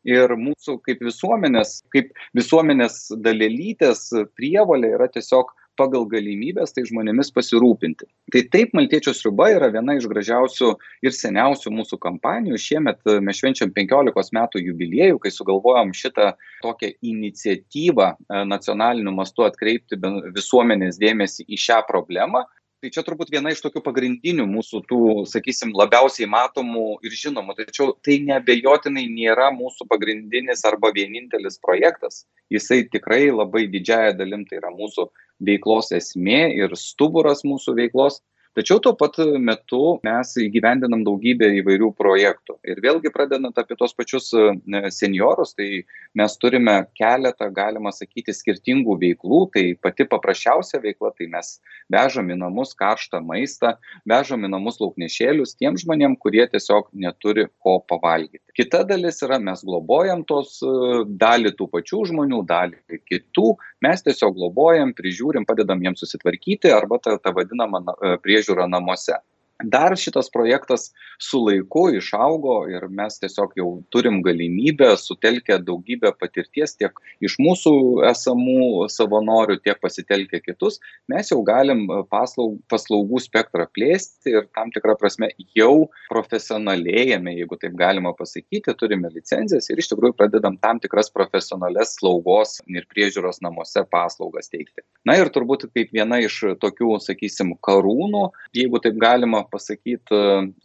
ir 0.07 0.33
mūsų 0.39 0.79
kaip 0.87 1.03
visuomenės, 1.05 1.81
kaip 1.93 2.11
visuomenės 2.37 3.07
dalelytės 3.23 4.09
prievalė 4.37 4.95
yra 4.97 5.09
tiesiog 5.11 5.53
pagal 5.77 6.07
galimybės 6.09 6.73
tai 6.73 6.83
žmonėmis 6.87 7.29
pasirūpinti. 7.35 8.07
Tai 8.33 8.41
taip, 8.53 8.73
Maltiečių 8.77 9.13
sriuba 9.13 9.51
yra 9.53 9.69
viena 9.73 9.93
iš 9.97 10.07
gražiausių 10.09 10.71
ir 11.05 11.13
seniausių 11.15 11.73
mūsų 11.77 11.99
kampanijų. 12.03 12.59
Šiemet 12.61 13.03
mes 13.23 13.37
švenčiam 13.39 13.71
15 13.75 14.33
metų 14.37 14.63
jubiliejų, 14.63 15.21
kai 15.23 15.33
sugalvojom 15.33 15.93
šitą 15.97 16.31
tokią 16.65 16.91
iniciatyvą 17.11 18.09
e, 18.09 18.43
nacionaliniu 18.49 19.13
mastu 19.15 19.45
atkreipti 19.47 19.99
visuomenės 20.35 20.97
dėmesį 21.01 21.45
į 21.45 21.61
šią 21.67 21.83
problemą 21.89 22.47
tai 22.87 22.93
čia 22.95 23.03
turbūt 23.03 23.31
viena 23.33 23.51
iš 23.51 23.59
tokių 23.65 23.81
pagrindinių 23.83 24.45
mūsų 24.47 24.79
tų 24.87 24.99
sakysim 25.27 25.73
labiausiai 25.75 26.27
matomų 26.31 27.01
ir 27.03 27.11
žinomų. 27.11 27.57
Tačiau 27.59 27.91
tai 28.05 28.19
neabejotinai 28.23 29.03
nėra 29.11 29.49
mūsų 29.51 29.89
pagrindinis 29.91 30.63
arba 30.67 30.93
vienintelis 30.95 31.59
projektas. 31.59 32.23
Jisai 32.53 32.85
tikrai 32.87 33.27
labai 33.33 33.65
didžiąja 33.67 34.15
dalim 34.15 34.45
tai 34.47 34.61
yra 34.61 34.71
mūsų 34.71 35.09
veiklos 35.43 35.91
esmė 35.91 36.55
ir 36.55 36.75
stuburas 36.79 37.43
mūsų 37.43 37.75
veiklos 37.81 38.21
tačiau 38.57 38.81
tuo 38.81 38.93
pat 38.97 39.19
metu 39.37 39.97
mes 40.05 40.33
įgyvendinam 40.41 41.03
daugybę 41.05 41.49
įvairių 41.59 41.91
projektų. 41.97 42.57
Ir 42.67 42.81
vėlgi 42.83 43.11
pradedant 43.13 43.57
apie 43.61 43.77
tuos 43.77 43.93
pačius 43.97 44.31
e, 44.33 44.47
senjorus 44.93 45.53
tai 45.57 45.83
mes 46.17 46.37
turime 46.41 46.75
keletą 46.97 47.49
galima 47.53 47.93
sakyti 47.93 48.35
skirtingų 48.35 48.97
veiklų. 49.03 49.41
Tai 49.53 49.65
pati 49.83 50.07
paprasčiausia 50.09 50.81
veikla 50.83 51.13
tai 51.17 51.29
mes 51.31 51.53
vežam 51.93 52.33
į 52.33 52.39
namus 52.41 52.73
karštą 52.77 53.21
maistą 53.25 53.75
vežam 54.09 54.45
į 54.45 54.51
namus 54.55 54.81
lauknešėlius 54.81 55.55
tiem 55.59 55.77
žmonėm 55.79 56.17
kurie 56.19 56.45
tiesiog 56.49 56.89
neturi 56.97 57.47
ko 57.63 57.77
pavalgyti. 57.87 58.43
Kita 58.57 58.81
dalis 58.89 59.21
yra 59.25 59.37
mes 59.39 59.61
globojam 59.65 60.25
tuos 60.27 60.57
e, 60.65 60.73
dalį 61.21 61.53
tų 61.59 61.69
pačių 61.77 62.03
žmonių 62.11 62.43
dalį 62.49 63.01
kitų 63.05 63.53
mes 63.85 64.03
tiesiog 64.05 64.35
globojam 64.37 64.93
prižiūrim 64.97 65.45
padedam 65.47 65.81
jiems 65.83 66.01
susitvarkyti 66.03 66.71
arba 66.73 66.99
ta 67.03 67.17
ta 67.21 67.33
vadinama 67.35 67.81
e, 67.81 68.15
priežiūra 68.23 68.67
namuose 68.69 69.19
dar 69.63 69.97
šitas 69.97 70.29
projektas 70.29 70.91
su 71.19 71.39
laiku 71.45 71.87
išaugo 71.97 72.57
ir 72.69 72.87
mes 72.93 73.17
tiesiog 73.19 73.55
jau 73.57 73.69
turim 73.89 74.21
galimybę 74.25 74.91
sutelkę 75.01 75.57
daugybę 75.65 76.11
patirties 76.19 76.75
tiek 76.77 76.99
iš 77.25 77.37
mūsų 77.41 77.73
esamų 78.11 78.85
savanorių 78.93 79.57
tiek 79.63 79.79
pasitelkę 79.81 80.41
kitus. 80.45 80.77
Mes 81.09 81.31
jau 81.31 81.39
galim 81.45 81.87
paslaug 82.11 82.59
paslaugų 82.69 83.21
spektrą 83.23 83.65
plėsti 83.73 84.35
ir 84.35 84.47
tam 84.53 84.69
tikra 84.75 84.97
prasme 84.99 85.31
jau 85.57 85.87
profesionalėjame 86.11 87.33
jeigu 87.39 87.57
taip 87.61 87.73
galima 87.79 88.13
pasakyti 88.17 88.75
turime 88.77 89.09
licencijas 89.13 89.71
ir 89.71 89.81
iš 89.81 89.89
tikrųjų 89.93 90.17
pradedam 90.19 90.59
tam 90.61 90.81
tikras 90.83 91.09
profesionalias 91.13 91.95
slaugos 91.97 92.59
ir 92.69 92.85
priežiūros 92.93 93.41
namuose 93.41 93.81
paslaugas 93.89 94.53
teikti. 94.53 94.85
Na 95.07 95.17
ir 95.17 95.31
turbūt 95.33 95.65
kaip 95.73 95.93
viena 95.95 96.21
iš 96.21 96.43
tokių 96.61 96.99
sakysim 97.01 97.55
karūnų 97.65 98.27
jeigu 98.57 98.81
taip 98.83 99.01
galima 99.01 99.46
pasakyt 99.51 100.13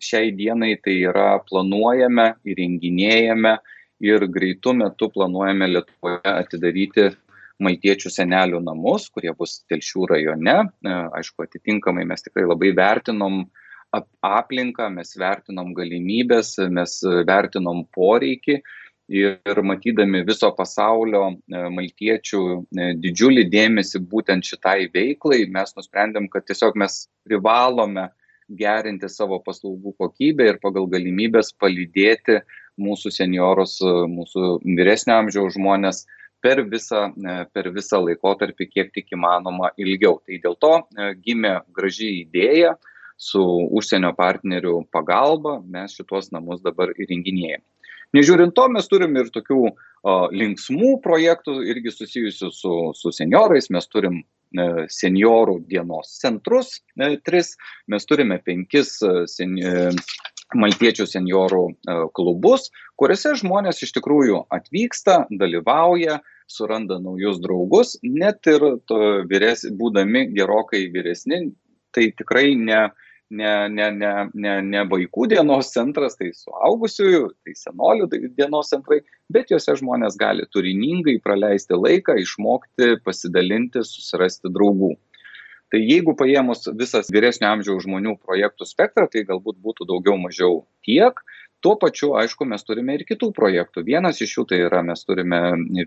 šiai 0.02 0.32
dienai 0.36 0.74
tai 0.84 0.98
yra 1.10 1.36
planuojame 1.48 2.32
įrenginėjame 2.44 3.56
ir 4.02 4.26
greitu 4.26 4.74
metu 4.74 5.08
planuojame 5.14 5.68
lietuvoje 5.70 6.34
atidaryti 6.34 7.10
maltiečių 7.62 8.10
senelių 8.10 8.60
namus 8.64 9.08
kurie 9.14 9.32
bus 9.38 9.60
telšių 9.70 10.06
rajone. 10.14 10.56
E, 10.82 10.94
aišku 11.18 11.46
atitinkamai 11.46 12.06
mes 12.08 12.24
tikrai 12.24 12.46
labai 12.48 12.72
vertinom 12.76 13.44
aplinką 14.24 14.88
mes 14.94 15.12
vertinom 15.20 15.74
galimybes 15.76 16.56
mes 16.72 16.94
vertinom 17.28 17.84
poreikį 17.92 18.56
ir 19.12 19.60
matydami 19.68 20.22
viso 20.24 20.48
pasaulio 20.56 21.26
e, 21.28 21.62
maltiečių 21.76 22.42
e, 22.54 22.88
didžiulį 23.02 23.46
dėmesį 23.52 24.02
būtent 24.08 24.48
šitai 24.48 24.88
veiklai 24.94 25.44
mes 25.52 25.76
nusprendėm 25.76 26.30
kad 26.32 26.46
tiesiog 26.48 26.78
mes 26.80 27.04
privalome 27.26 28.08
gerinti 28.58 29.08
savo 29.10 29.38
paslaugų 29.44 29.94
kokybę 30.00 30.48
ir 30.50 30.58
pagal 30.62 30.88
galimybes 30.90 31.52
palydėti 31.60 32.40
mūsų 32.80 33.12
senjorus, 33.12 33.78
mūsų 33.82 34.58
vyresnio 34.64 35.18
amžiaus 35.20 35.56
žmonės 35.56 36.04
per 36.42 36.64
visą, 36.66 37.04
per 37.54 37.70
visą 37.74 38.00
laikotarpį, 38.02 38.68
kiek 38.70 38.90
tik 38.94 39.12
įmanoma 39.14 39.70
ilgiau. 39.78 40.18
Tai 40.26 40.40
dėl 40.42 40.56
to 40.58 40.72
e, 40.80 41.12
gimė 41.22 41.60
graži 41.76 42.10
idėja 42.24 42.74
su 43.20 43.42
užsienio 43.78 44.10
partnerių 44.18 44.80
pagalba, 44.90 45.60
mes 45.62 45.94
šituos 45.94 46.32
namus 46.34 46.64
dabar 46.64 46.90
įrenginėjame. 46.96 47.62
Nežiūrint 48.16 48.52
to, 48.56 48.66
mes 48.68 48.88
turim 48.90 49.14
ir 49.16 49.30
tokių 49.32 49.60
o, 49.62 49.72
linksmų 50.34 50.96
projektų, 51.04 51.60
irgi 51.70 51.94
susijusių 51.94 52.50
su, 52.52 52.72
su 52.98 53.12
seniorais, 53.14 53.70
mes 53.72 53.86
turim 53.88 54.18
E, 54.20 54.41
seniorų 54.92 55.58
dienos 55.70 56.16
centrus, 56.20 56.76
e, 57.00 57.16
tris, 57.24 57.54
mes 57.88 58.06
turime 58.08 58.38
penkis 58.44 58.98
e, 59.02 59.24
sen, 59.30 59.56
maltiečių 60.52 61.06
seniorų 61.08 61.62
klubus, 62.12 62.66
kuriuose 63.00 63.32
žmonės 63.40 63.80
iš 63.86 63.94
tikrųjų 63.96 64.42
atvyksta, 64.52 65.22
dalyvauja, 65.40 66.18
suranda 66.44 66.98
naujus 67.00 67.38
draugus, 67.40 67.94
net 68.04 68.44
ir 68.52 68.66
vyres, 69.30 69.64
būdami 69.78 70.26
gerokai 70.36 70.84
vyresni, 70.92 71.54
tai 71.96 72.10
tikrai 72.18 72.52
ne, 72.58 72.82
ne, 73.32 73.52
ne, 73.72 73.88
ne, 73.96 74.12
ne, 74.34 74.54
ne 74.66 74.82
vaikų 74.90 75.28
dienos 75.32 75.70
centras, 75.74 76.18
tai 76.18 76.30
suaugusiųjų, 76.36 77.22
tai 77.44 77.54
senolių 77.58 78.08
dienos 78.36 78.72
centrai, 78.72 79.00
bet 79.32 79.52
juose 79.52 79.76
žmonės 79.80 80.18
gali 80.20 80.44
turiningai 80.52 81.16
praleisti 81.24 81.78
laiką, 81.78 82.18
išmokti, 82.20 82.98
pasidalinti, 83.06 83.84
susirasti 83.88 84.52
draugų. 84.52 84.94
Tai 85.72 85.80
jeigu 85.80 86.12
paėmus 86.12 86.66
visas 86.76 87.08
vyresnio 87.08 87.48
amžiaus 87.48 87.86
žmonių 87.86 88.18
projektų 88.20 88.68
spektrą, 88.68 89.06
tai 89.08 89.24
galbūt 89.28 89.56
būtų 89.64 89.88
daugiau 89.88 90.18
mažiau 90.20 90.66
tiek, 90.84 91.22
tuo 91.62 91.76
pačiu 91.78 92.12
aišku 92.18 92.46
mes 92.50 92.64
turime 92.66 92.96
ir 92.98 93.04
kitų 93.06 93.30
projektų. 93.36 93.84
Vienas 93.86 94.20
iš 94.24 94.34
jų 94.36 94.44
tai 94.50 94.58
yra 94.66 94.82
mes 94.86 95.04
turime 95.06 95.38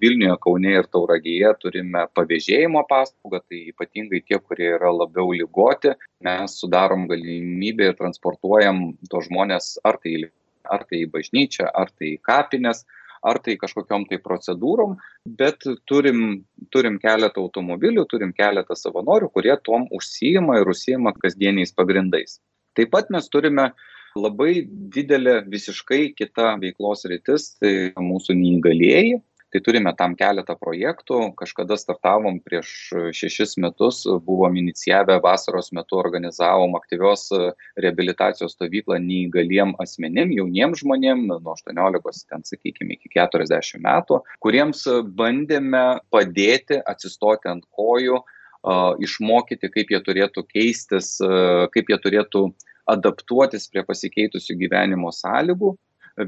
vilniuje 0.02 0.38
kaune 0.46 0.72
ir 0.72 0.88
tauragėje 0.96 1.52
turime 1.60 2.06
pavėžėjimo 2.16 2.86
paslaugą 2.90 3.42
tai 3.44 3.62
ypatingai 3.74 4.24
tie 4.24 4.40
kurie 4.40 4.72
yra 4.78 4.94
labiau 4.96 5.34
ligoti 5.36 5.92
mes 6.26 6.60
sudarom 6.62 7.08
galimybę 7.12 7.92
ir 7.92 7.98
transportuojam 8.00 8.86
tuos 9.12 9.28
žmones 9.28 9.74
ar 9.84 10.00
tai 10.04 10.30
ar 10.66 10.86
tai 10.90 11.04
į 11.04 11.10
bažnyčią 11.14 11.68
ar 11.68 11.92
tai 11.92 12.16
į 12.16 12.22
kapines 12.26 12.86
ar 13.26 13.40
tai 13.44 13.58
kažkokiom 13.62 14.06
tai 14.10 14.22
procedūrom 14.24 14.96
bet 15.42 15.68
turim 15.92 16.22
turim 16.74 17.02
keletą 17.04 17.44
automobilių 17.44 18.06
turim 18.10 18.32
keletą 18.38 18.78
savanorių 18.80 19.30
kurie 19.36 19.58
tuom 19.68 19.90
užsiima 20.00 20.62
ir 20.62 20.72
užsiima 20.72 21.14
kasdieniais 21.20 21.76
pagrindais. 21.76 22.40
Taip 22.76 22.92
pat 22.96 23.12
mes 23.12 23.28
turime 23.32 23.74
labai 24.16 24.66
didelė 24.96 25.42
visiškai 25.52 26.16
kita 26.18 26.56
veiklos 26.62 27.06
sritis 27.06 27.54
tai 27.60 27.94
mūsų 28.00 28.38
neįgalieji. 28.40 29.22
Tai 29.54 29.62
turime 29.64 29.92
tam 29.96 30.18
keletą 30.20 30.58
projektų. 30.60 31.30
Kažkada 31.40 31.78
startavom 31.80 32.42
prieš 32.44 32.72
šešis 33.16 33.54
metus 33.64 34.02
buvom 34.26 34.58
inicijavę 34.60 35.16
vasaros 35.24 35.70
metu 35.72 35.96
organizavom 35.96 36.76
aktyvios 36.76 37.30
reabilitacijos 37.80 38.58
stovyklą 38.58 38.98
neįgaliem 39.06 39.72
asmenim 39.80 40.34
jauniem 40.36 40.76
žmonėm 40.76 41.24
nuo 41.30 41.54
aštuoniolikos 41.54 42.26
ten 42.28 42.44
sakykim 42.44 42.92
iki 42.98 43.14
keturiasdešim 43.16 43.86
metų 43.86 44.20
kuriems 44.44 44.84
bandėme 45.16 45.86
padėti 46.12 46.82
atsistoti 46.84 47.54
ant 47.54 47.64
kojų 47.72 48.20
išmokyti 49.08 49.72
kaip 49.72 49.94
jie 49.94 50.04
turėtų 50.04 50.50
keistis 50.52 51.16
kaip 51.72 51.96
jie 51.96 52.02
turėtų 52.10 52.50
adaptuotis 52.92 53.68
prie 53.72 53.84
pasikeitusių 53.88 54.58
gyvenimo 54.62 55.12
sąlygų. 55.16 55.74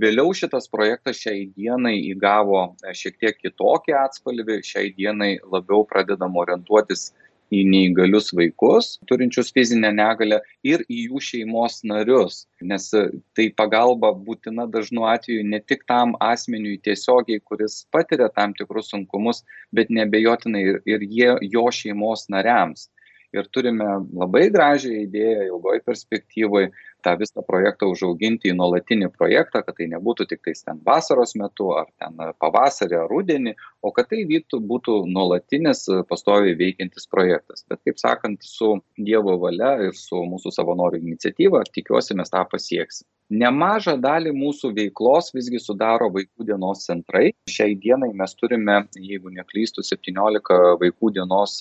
Vėliau 0.01 0.33
šitas 0.35 0.67
projektas 0.67 1.21
šiai 1.21 1.45
dienai 1.55 1.95
įgavo 2.09 2.63
e, 2.83 2.91
šiek 2.91 3.15
tiek 3.21 3.37
kitokį 3.39 3.95
atspalvį, 3.95 4.59
šiai 4.67 4.91
dienai 4.97 5.37
labiau 5.47 5.85
pradedam 5.87 6.35
orientuotis 6.35 7.13
į 7.55 7.61
neįgalius 7.69 8.33
vaikus, 8.35 8.97
turinčius 9.07 9.53
fizinę 9.55 9.93
negalę 9.95 10.41
ir 10.67 10.83
į 10.91 11.05
jų 11.05 11.21
šeimos 11.29 11.79
narius. 11.87 12.41
Nes 12.59 12.89
tai 12.91 13.47
pagalba 13.61 14.11
būtina 14.11 14.67
dažnu 14.73 15.07
atveju 15.07 15.47
ne 15.47 15.61
tik 15.63 15.87
tam 15.87 16.17
asmeniui 16.19 16.81
tiesiogiai, 16.83 17.39
kuris 17.39 17.85
patiria 17.95 18.27
tam 18.27 18.51
tikrus 18.57 18.91
sunkumus, 18.91 19.45
bet 19.71 19.87
nebejotinai 19.87 20.65
ir, 20.73 20.81
ir 20.83 21.07
jie, 21.07 21.31
jo 21.55 21.67
šeimos 21.71 22.27
nariams 22.33 22.89
ir 23.35 23.47
turime 23.51 23.87
labai 24.15 24.47
gražią 24.53 24.93
idėją 25.03 25.47
ilgoj 25.49 25.81
perspektyvoj 25.85 26.69
tą 27.05 27.13
visą 27.19 27.43
projektą 27.47 27.89
užauginti 27.91 28.51
į 28.51 28.55
nuolatinį 28.57 29.09
projektą, 29.15 29.61
kad 29.65 29.77
tai 29.77 29.87
nebūtų 29.91 30.27
tik 30.31 30.43
tais 30.47 30.63
ten 30.65 30.79
vasaros 30.85 31.35
metu 31.39 31.69
ar 31.77 31.89
ten 32.01 32.17
pavasarį 32.41 32.99
ar 33.03 33.11
rudenį, 33.11 33.53
o 33.85 33.91
kad 33.95 34.09
tai 34.11 34.23
vyktų, 34.29 34.61
būtų 34.71 34.97
nuolatinis 35.13 35.85
pastoviai 36.09 36.57
veikiantis 36.59 37.07
projektas. 37.11 37.63
Bet 37.69 37.83
kaip 37.87 38.01
sakant, 38.01 38.43
su 38.43 38.77
Dievo 38.97 39.37
valia 39.43 39.75
ir 39.87 39.95
su 39.97 40.23
mūsų 40.31 40.51
savanorių 40.55 41.03
iniciatyva 41.03 41.63
tikiuosi 41.71 42.17
mes 42.17 42.33
tą 42.33 42.43
pasieksime. 42.49 43.07
Nemažą 43.27 43.97
dalį 43.99 44.31
mūsų 44.31 44.69
veiklos 44.75 45.33
visgi 45.35 45.59
sudaro 45.59 46.07
vaikų 46.15 46.45
dienos 46.47 46.85
centrai. 46.87 47.33
Šiai 47.51 47.75
dienai 47.75 48.13
mes 48.15 48.35
turime, 48.39 48.77
jeigu 48.95 49.33
neklystų, 49.35 49.83
17 49.83 50.59
vaikų 50.79 51.11
dienos, 51.17 51.57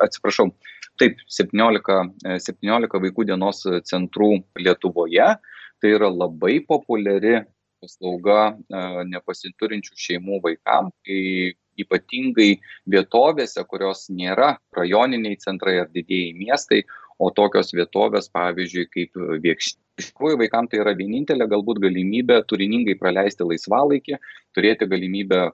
atsiprašau, 0.00 0.48
taip, 1.00 1.18
17, 1.30 1.98
17 2.46 3.02
vaikų 3.06 3.26
dienos 3.30 3.64
centrų 3.90 4.30
Lietuvoje. 4.60 5.34
Tai 5.82 5.90
yra 5.90 6.08
labai 6.08 6.60
populiari 6.64 7.42
paslauga 7.84 8.54
nepasiturinčių 9.10 9.98
šeimų 10.00 10.40
vaikams, 10.44 10.94
kai 11.04 11.52
ypatingai 11.80 12.50
vietovėse, 12.88 13.64
kurios 13.68 14.06
nėra 14.08 14.54
rajoniniai 14.76 15.36
centrai 15.42 15.80
ar 15.82 15.90
didėjai 15.92 16.32
miestai, 16.38 16.84
o 17.18 17.30
tokios 17.34 17.74
vietovės, 17.74 18.30
pavyzdžiui, 18.34 18.86
kaip 18.90 19.18
Viekšti. 19.42 19.78
Iš 20.00 20.08
tikrųjų, 20.10 20.38
vaikams 20.40 20.72
tai 20.72 20.80
yra 20.82 20.94
vienintelė 20.98 21.46
galbūt 21.50 21.78
galimybė 21.84 22.40
turiningai 22.50 22.96
praleisti 22.98 23.46
laisvalaikį, 23.46 24.18
turėti 24.56 24.88
galimybę 24.90 25.44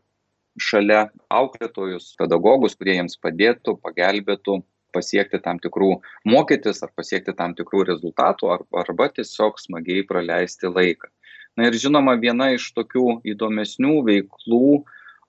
šalia 0.61 1.03
auklėtojus, 1.33 2.15
pedagogus, 2.21 2.77
kurie 2.79 2.97
jiems 2.97 3.19
padėtų, 3.21 3.77
pagelbėtų 3.85 4.61
pasiekti 4.95 5.41
tam 5.43 5.61
tikrų, 5.63 5.91
mokytis 6.29 6.83
ar 6.87 6.93
pasiekti 6.97 7.35
tam 7.37 7.55
tikrų 7.59 7.85
rezultatų, 7.93 8.53
arba 8.83 9.11
tiesiog 9.17 9.61
smagiai 9.63 10.07
praleisti 10.09 10.71
laiką. 10.71 11.11
Na 11.59 11.67
ir 11.69 11.77
žinoma, 11.83 12.15
viena 12.21 12.53
iš 12.55 12.71
tokių 12.77 13.21
įdomesnių 13.33 13.97
veiklų 14.07 14.81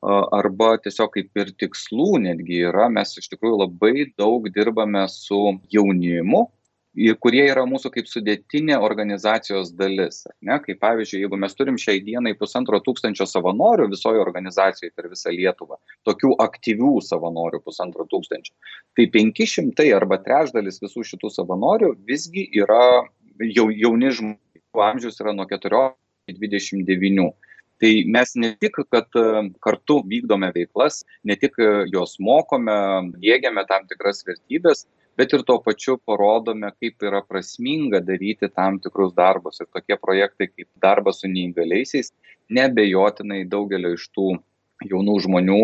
arba 0.01 0.75
tiesiog 0.81 1.11
kaip 1.13 1.37
ir 1.37 1.51
tikslų 1.61 2.21
netgi 2.23 2.63
yra, 2.69 2.87
mes 2.89 3.13
iš 3.21 3.29
tikrųjų 3.33 3.59
labai 3.65 4.07
daug 4.17 4.47
dirbame 4.53 5.03
su 5.13 5.57
jaunimu, 5.73 6.47
kurie 7.23 7.43
yra 7.47 7.63
mūsų 7.69 7.91
kaip 7.93 8.07
sudėtinė 8.09 8.77
organizacijos 8.83 9.71
dalis. 9.75 10.25
Ne? 10.43 10.57
Kaip 10.63 10.81
pavyzdžiui, 10.83 11.21
jeigu 11.23 11.39
mes 11.39 11.55
turim 11.55 11.77
šiai 11.79 12.01
dienai 12.03 12.33
pusantro 12.37 12.81
tūkstančio 12.83 13.27
savanorių 13.29 13.87
visoje 13.93 14.19
organizacijoje 14.19 14.91
per 14.95 15.07
visą 15.11 15.31
Lietuvą, 15.31 15.79
tokių 16.07 16.35
aktyvių 16.43 16.97
savanorių 17.07 17.61
pusantro 17.63 18.07
tūkstančio, 18.11 18.53
tai 18.97 19.07
500 19.13 19.87
arba 19.95 20.19
trečdalis 20.19 20.81
visų 20.83 21.05
šitų 21.13 21.31
savanorių 21.31 21.95
visgi 22.07 22.49
yra 22.59 23.07
jau, 23.39 23.69
jauni 23.71 24.11
žmonių 24.11 24.83
amžius 24.91 25.21
yra 25.23 25.33
nuo 25.35 25.47
14 25.47 25.95
iki 26.31 26.51
29. 26.51 27.31
Tai 27.81 27.89
mes 28.13 28.35
ne 28.37 28.51
tik, 28.61 28.75
kad 28.93 29.07
kartu 29.65 30.03
vykdome 30.05 30.51
veiklas, 30.53 30.99
ne 31.25 31.33
tik 31.39 31.55
jos 31.89 32.19
mokome, 32.21 32.75
dėgiame 33.23 33.63
tam 33.65 33.87
tikras 33.89 34.21
vertybės, 34.27 34.85
bet 35.19 35.33
ir 35.33 35.43
tuo 35.47 35.59
pačiu 35.63 35.97
parodome, 36.07 36.71
kaip 36.79 37.03
yra 37.07 37.21
prasminga 37.25 38.01
daryti 38.05 38.49
tam 38.49 38.79
tikrus 38.83 39.13
darbus. 39.17 39.61
Ir 39.61 39.69
tokie 39.73 39.97
projektai 39.99 40.49
kaip 40.51 40.69
darbas 40.83 41.21
su 41.21 41.31
neįgaliaisiais 41.31 42.13
nebejotinai 42.51 43.45
daugelio 43.49 43.95
iš 43.95 44.07
tų 44.15 44.35
jaunų 44.91 45.17
žmonių 45.25 45.61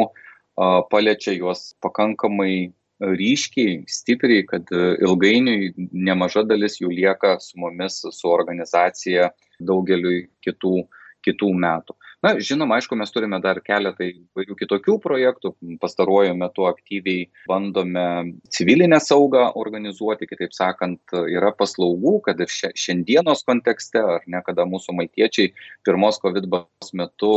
paliečia 0.91 1.35
juos 1.37 1.73
pakankamai 1.83 2.71
ryškiai, 2.97 3.83
stipriai, 3.91 4.45
kad 4.49 4.71
ilgainiui 4.73 5.73
nemaža 5.93 6.41
dalis 6.49 6.79
jų 6.81 6.89
lieka 6.95 7.35
su 7.43 7.59
mumis, 7.61 7.99
su 8.01 8.29
organizacija 8.31 9.29
daugeliu 9.61 10.23
kitų, 10.45 10.81
kitų 11.25 11.51
metų. 11.53 11.93
Na, 12.25 12.31
žinoma, 12.41 12.79
aišku, 12.79 12.97
mes 12.97 13.11
turime 13.13 13.37
dar 13.43 13.59
keletą 13.61 14.07
įvairių 14.07 14.55
kitokių 14.57 14.95
projektų. 15.03 15.51
Pastaruoju 15.81 16.33
metu 16.39 16.65
aktyviai 16.65 17.27
bandome 17.49 18.05
civilinę 18.53 18.97
saugą 19.03 19.43
organizuoti, 19.61 20.25
kitaip 20.29 20.55
sakant, 20.57 21.13
yra 21.29 21.51
paslaugų, 21.53 22.15
kad 22.25 22.41
ir 22.41 22.49
šiandienos 22.49 23.45
kontekste, 23.45 24.01
ar 24.17 24.25
ne, 24.25 24.41
kada 24.47 24.65
mūsų 24.65 24.97
maitiečiai 24.97 25.53
pirmos 25.85 26.17
COVID 26.23 26.49
metu 26.97 27.35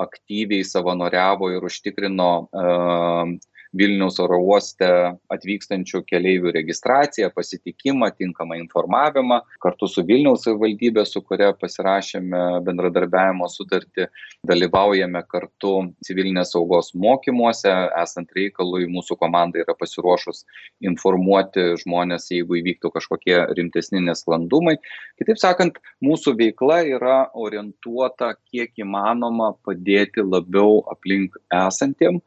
aktyviai 0.00 0.64
savanoriavo 0.64 1.52
ir 1.52 1.68
užtikrino 1.68 2.30
uh, 2.48 3.36
Vilniaus 3.76 4.18
oro 4.22 4.38
uoste 4.42 4.88
atvykstančių 5.32 6.02
keleivių 6.08 6.52
registraciją, 6.54 7.28
pasitikimą, 7.34 8.08
tinkamą 8.16 8.58
informavimą. 8.60 9.40
Kartu 9.62 9.88
su 9.90 10.04
Vilniaus 10.06 10.46
savivaldybė, 10.46 11.04
su 11.08 11.22
kuria 11.26 11.52
pasirašėme 11.56 12.42
bendradarbiavimo 12.66 13.48
sutartį, 13.52 14.08
dalyvaujame 14.46 15.22
kartu 15.30 15.72
civilinės 16.06 16.54
saugos 16.54 16.92
mokymuose. 16.94 17.72
Esant 18.02 18.32
reikalui, 18.36 18.86
mūsų 18.92 19.18
komanda 19.20 19.60
yra 19.62 19.76
pasiruošus 19.78 20.44
informuoti 20.84 21.72
žmonės, 21.82 22.30
jeigu 22.32 22.60
įvyktų 22.62 22.92
kažkokie 22.96 23.40
rimtesni 23.58 24.02
nesklandumai. 24.06 24.78
Kitaip 25.20 25.40
sakant, 25.42 25.80
mūsų 26.04 26.36
veikla 26.40 26.82
yra 26.96 27.18
orientuota 27.34 28.34
kiek 28.50 28.72
įmanoma 28.80 29.52
padėti 29.66 30.24
labiau 30.24 30.80
aplink 30.92 31.36
esantiem 31.52 32.22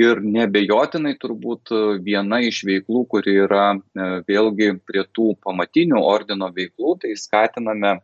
ir 0.00 0.20
neabejotinai 0.24 1.14
turbūt 1.20 1.72
e, 1.74 1.80
viena 2.04 2.40
iš 2.44 2.62
veiklų, 2.68 3.04
kuri 3.12 3.36
yra 3.44 3.64
e, 3.74 4.08
vėlgi 4.28 4.72
prie 4.86 5.04
tų 5.16 5.34
pamatinių 5.44 6.00
ordino 6.00 6.50
veiklų, 6.56 6.96
tai 7.04 7.16
skatiname, 7.20 7.98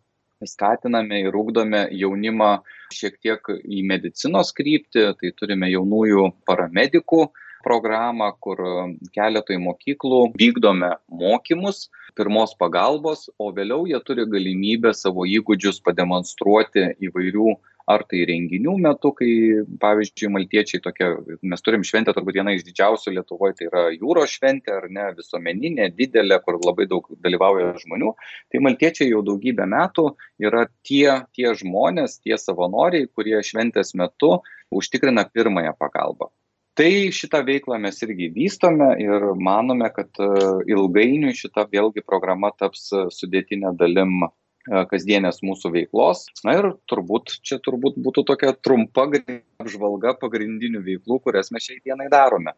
skatiname 0.45 1.23
ir 1.25 1.37
ugdome 1.37 1.87
jaunimą 1.97 2.53
šiek 2.95 3.19
tiek 3.25 3.53
į 3.65 3.83
medicinos 3.89 4.53
kryptį, 4.57 5.09
tai 5.21 5.33
turime 5.39 5.71
jaunųjų 5.73 6.31
paramedikų 6.49 7.27
programą, 7.67 8.31
kur 8.39 8.61
keletoj 9.17 9.59
mokyklų 9.63 10.21
vykdome 10.39 10.93
mokymus 11.11 11.89
pirmos 12.17 12.55
pagalbos, 12.59 13.27
o 13.39 13.51
vėliau 13.53 13.85
jie 13.91 13.99
turi 14.07 14.25
galimybę 14.31 14.95
savo 14.97 15.27
įgūdžius 15.29 15.83
pademonstruoti 15.85 16.93
įvairių 17.09 17.57
ar 17.90 18.03
tai 18.11 18.25
renginių 18.29 18.75
metu, 18.83 19.12
kai, 19.16 19.31
pavyzdžiui, 19.83 20.31
maltiečiai 20.35 20.83
tokia, 20.83 21.12
mes 21.46 21.62
turim 21.64 21.85
šventę 21.87 22.14
turbūt 22.16 22.38
viena 22.40 22.55
iš 22.57 22.64
didžiausių 22.66 23.14
Lietuvoje, 23.14 23.57
tai 23.59 23.68
yra 23.68 23.83
jūros 23.94 24.35
šventė, 24.37 24.75
ar 24.81 24.88
ne, 24.92 25.07
visuomeninė, 25.18 25.90
didelė, 25.99 26.40
kur 26.44 26.59
labai 26.64 26.88
daug 26.90 27.07
dalyvauja 27.22 27.75
žmonių, 27.85 28.14
tai 28.53 28.62
maltiečiai 28.66 29.12
jau 29.12 29.22
daugybę 29.27 29.68
metų 29.70 30.09
yra 30.42 30.66
tie, 30.87 31.20
tie 31.37 31.53
žmonės, 31.61 32.18
tie 32.27 32.38
savanoriai, 32.40 33.07
kurie 33.14 33.38
šventės 33.46 33.94
metu 33.99 34.40
užtikrina 34.75 35.29
pirmąją 35.31 35.77
pagalbą. 35.79 36.33
Tai 36.77 36.90
šitą 37.14 37.38
veiklą 37.46 37.79
mes 37.81 38.03
irgi 38.05 38.27
vystome 38.35 38.90
ir 39.01 39.31
manome, 39.40 39.88
kad 39.94 40.11
e, 40.20 40.27
ilgainiui 40.75 41.33
šita 41.38 41.64
vėlgi 41.72 42.03
programa 42.05 42.51
taps 42.53 42.90
sudėtinė 43.16 43.70
dalim 43.81 44.27
E, 44.27 44.46
kasdienės 44.66 45.42
mūsų 45.46 45.72
veiklos. 45.79 46.26
Na 46.46 46.57
ir 46.59 46.72
turbūt 46.90 47.38
čia 47.46 47.61
turbūt 47.62 47.98
būtų 48.02 48.26
tokia 48.33 48.55
trumpa 48.55 49.09
apžvalga 49.62 50.16
pagrindinių 50.20 50.83
veiklų, 50.87 51.20
kurias 51.26 51.52
mes 51.55 51.68
šiai 51.68 51.83
dienai 51.85 52.09
darome. 52.12 52.57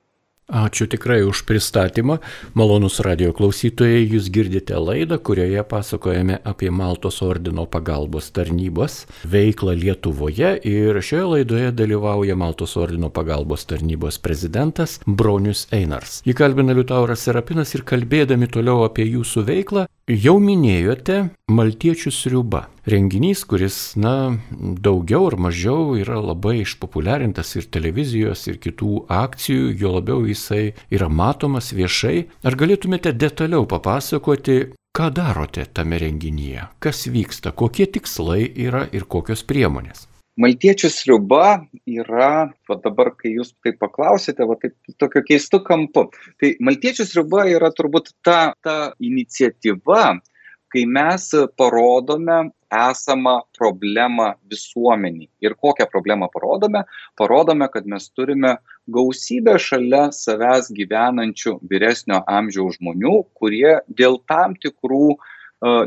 Ačiū 0.49 0.87
tikrai 0.89 1.21
už 1.29 1.43
pristatymą. 1.45 2.15
Malonus 2.57 3.03
radio 3.05 3.35
klausytojai, 3.37 4.01
jūs 4.09 4.31
girdite 4.33 4.79
laidą, 4.81 5.19
kurioje 5.21 5.61
pasakojame 5.61 6.39
apie 6.41 6.71
Maltos 6.73 7.21
ordino 7.21 7.67
pagalbos 7.69 8.31
tarnybos 8.33 9.03
veiklą 9.29 9.75
Lietuvoje 9.77 10.55
ir 10.65 11.03
šioje 11.05 11.27
laidoje 11.35 11.75
dalyvauja 11.77 12.39
Maltos 12.41 12.79
ordino 12.81 13.13
pagalbos 13.13 13.69
tarnybos 13.69 14.17
prezidentas 14.25 15.03
Bronius 15.05 15.67
Einars. 15.69 16.23
Jį 16.25 16.33
kalbina 16.41 16.73
Liutauras 16.73 17.29
Serapinas 17.29 17.77
ir 17.77 17.85
kalbėdami 17.85 18.49
toliau 18.49 18.87
apie 18.89 19.05
jūsų 19.05 19.45
veiklą, 19.53 19.85
jau 20.09 20.39
minėjote 20.41 21.29
Maltiečių 21.53 22.11
sriuba 22.13 22.67
renginys, 22.89 23.45
kuris, 23.49 23.77
na, 24.01 24.39
daugiau 24.51 25.29
ar 25.29 25.37
mažiau 25.49 25.95
yra 26.01 26.19
labai 26.23 26.63
išpopuliarintas 26.63 27.55
ir 27.61 27.69
televizijos, 27.73 28.47
ir 28.49 28.59
kitų 28.63 29.05
akcijų, 29.13 29.73
jo 29.77 29.95
labiau 29.99 30.25
jisai 30.29 30.73
yra 30.91 31.11
matomas 31.13 31.73
viešai. 31.77 32.29
Ar 32.45 32.57
galėtumėte 32.59 33.13
detaliau 33.13 33.69
papasakoti, 33.69 34.73
ką 34.97 35.11
darote 35.15 35.67
tame 35.73 36.01
renginyje, 36.01 36.71
kas 36.81 37.07
vyksta, 37.13 37.53
kokie 37.53 37.87
tikslai 37.87 38.47
yra 38.57 38.87
ir 38.93 39.05
kokios 39.05 39.45
priemonės? 39.45 40.09
Maltiečių 40.39 40.89
sriuba 40.95 41.45
yra, 41.91 42.49
va 42.71 42.77
dabar, 42.85 43.11
kai 43.19 43.33
jūs 43.35 43.57
taip 43.65 43.81
paklausėte, 43.83 44.47
va 44.47 44.55
taip 44.63 44.77
tokiu 45.03 45.25
keistu 45.27 45.59
kampu. 45.67 46.05
Tai 46.39 46.51
maltiečių 46.63 47.07
sriuba 47.09 47.49
yra 47.51 47.73
turbūt 47.75 48.13
ta, 48.23 48.53
ta 48.63 48.77
iniciatyva, 49.03 50.05
kai 50.71 50.85
mes 50.87 51.25
parodome 51.59 52.39
esamą 52.69 53.35
problemą 53.57 54.29
visuomeniai. 54.53 55.27
Ir 55.43 55.57
kokią 55.59 55.89
problemą 55.91 56.29
parodome? 56.33 56.85
Parodome, 57.19 57.67
kad 57.73 57.89
mes 57.89 58.11
turime 58.13 58.59
gausybę 58.95 59.57
šalia 59.59 60.09
savęs 60.15 60.71
gyvenančių 60.77 61.57
vyresnio 61.71 62.21
amžiaus 62.29 62.79
žmonių, 62.79 63.17
kurie 63.35 63.81
dėl 63.89 64.21
tam 64.29 64.55
tikrų 64.61 65.17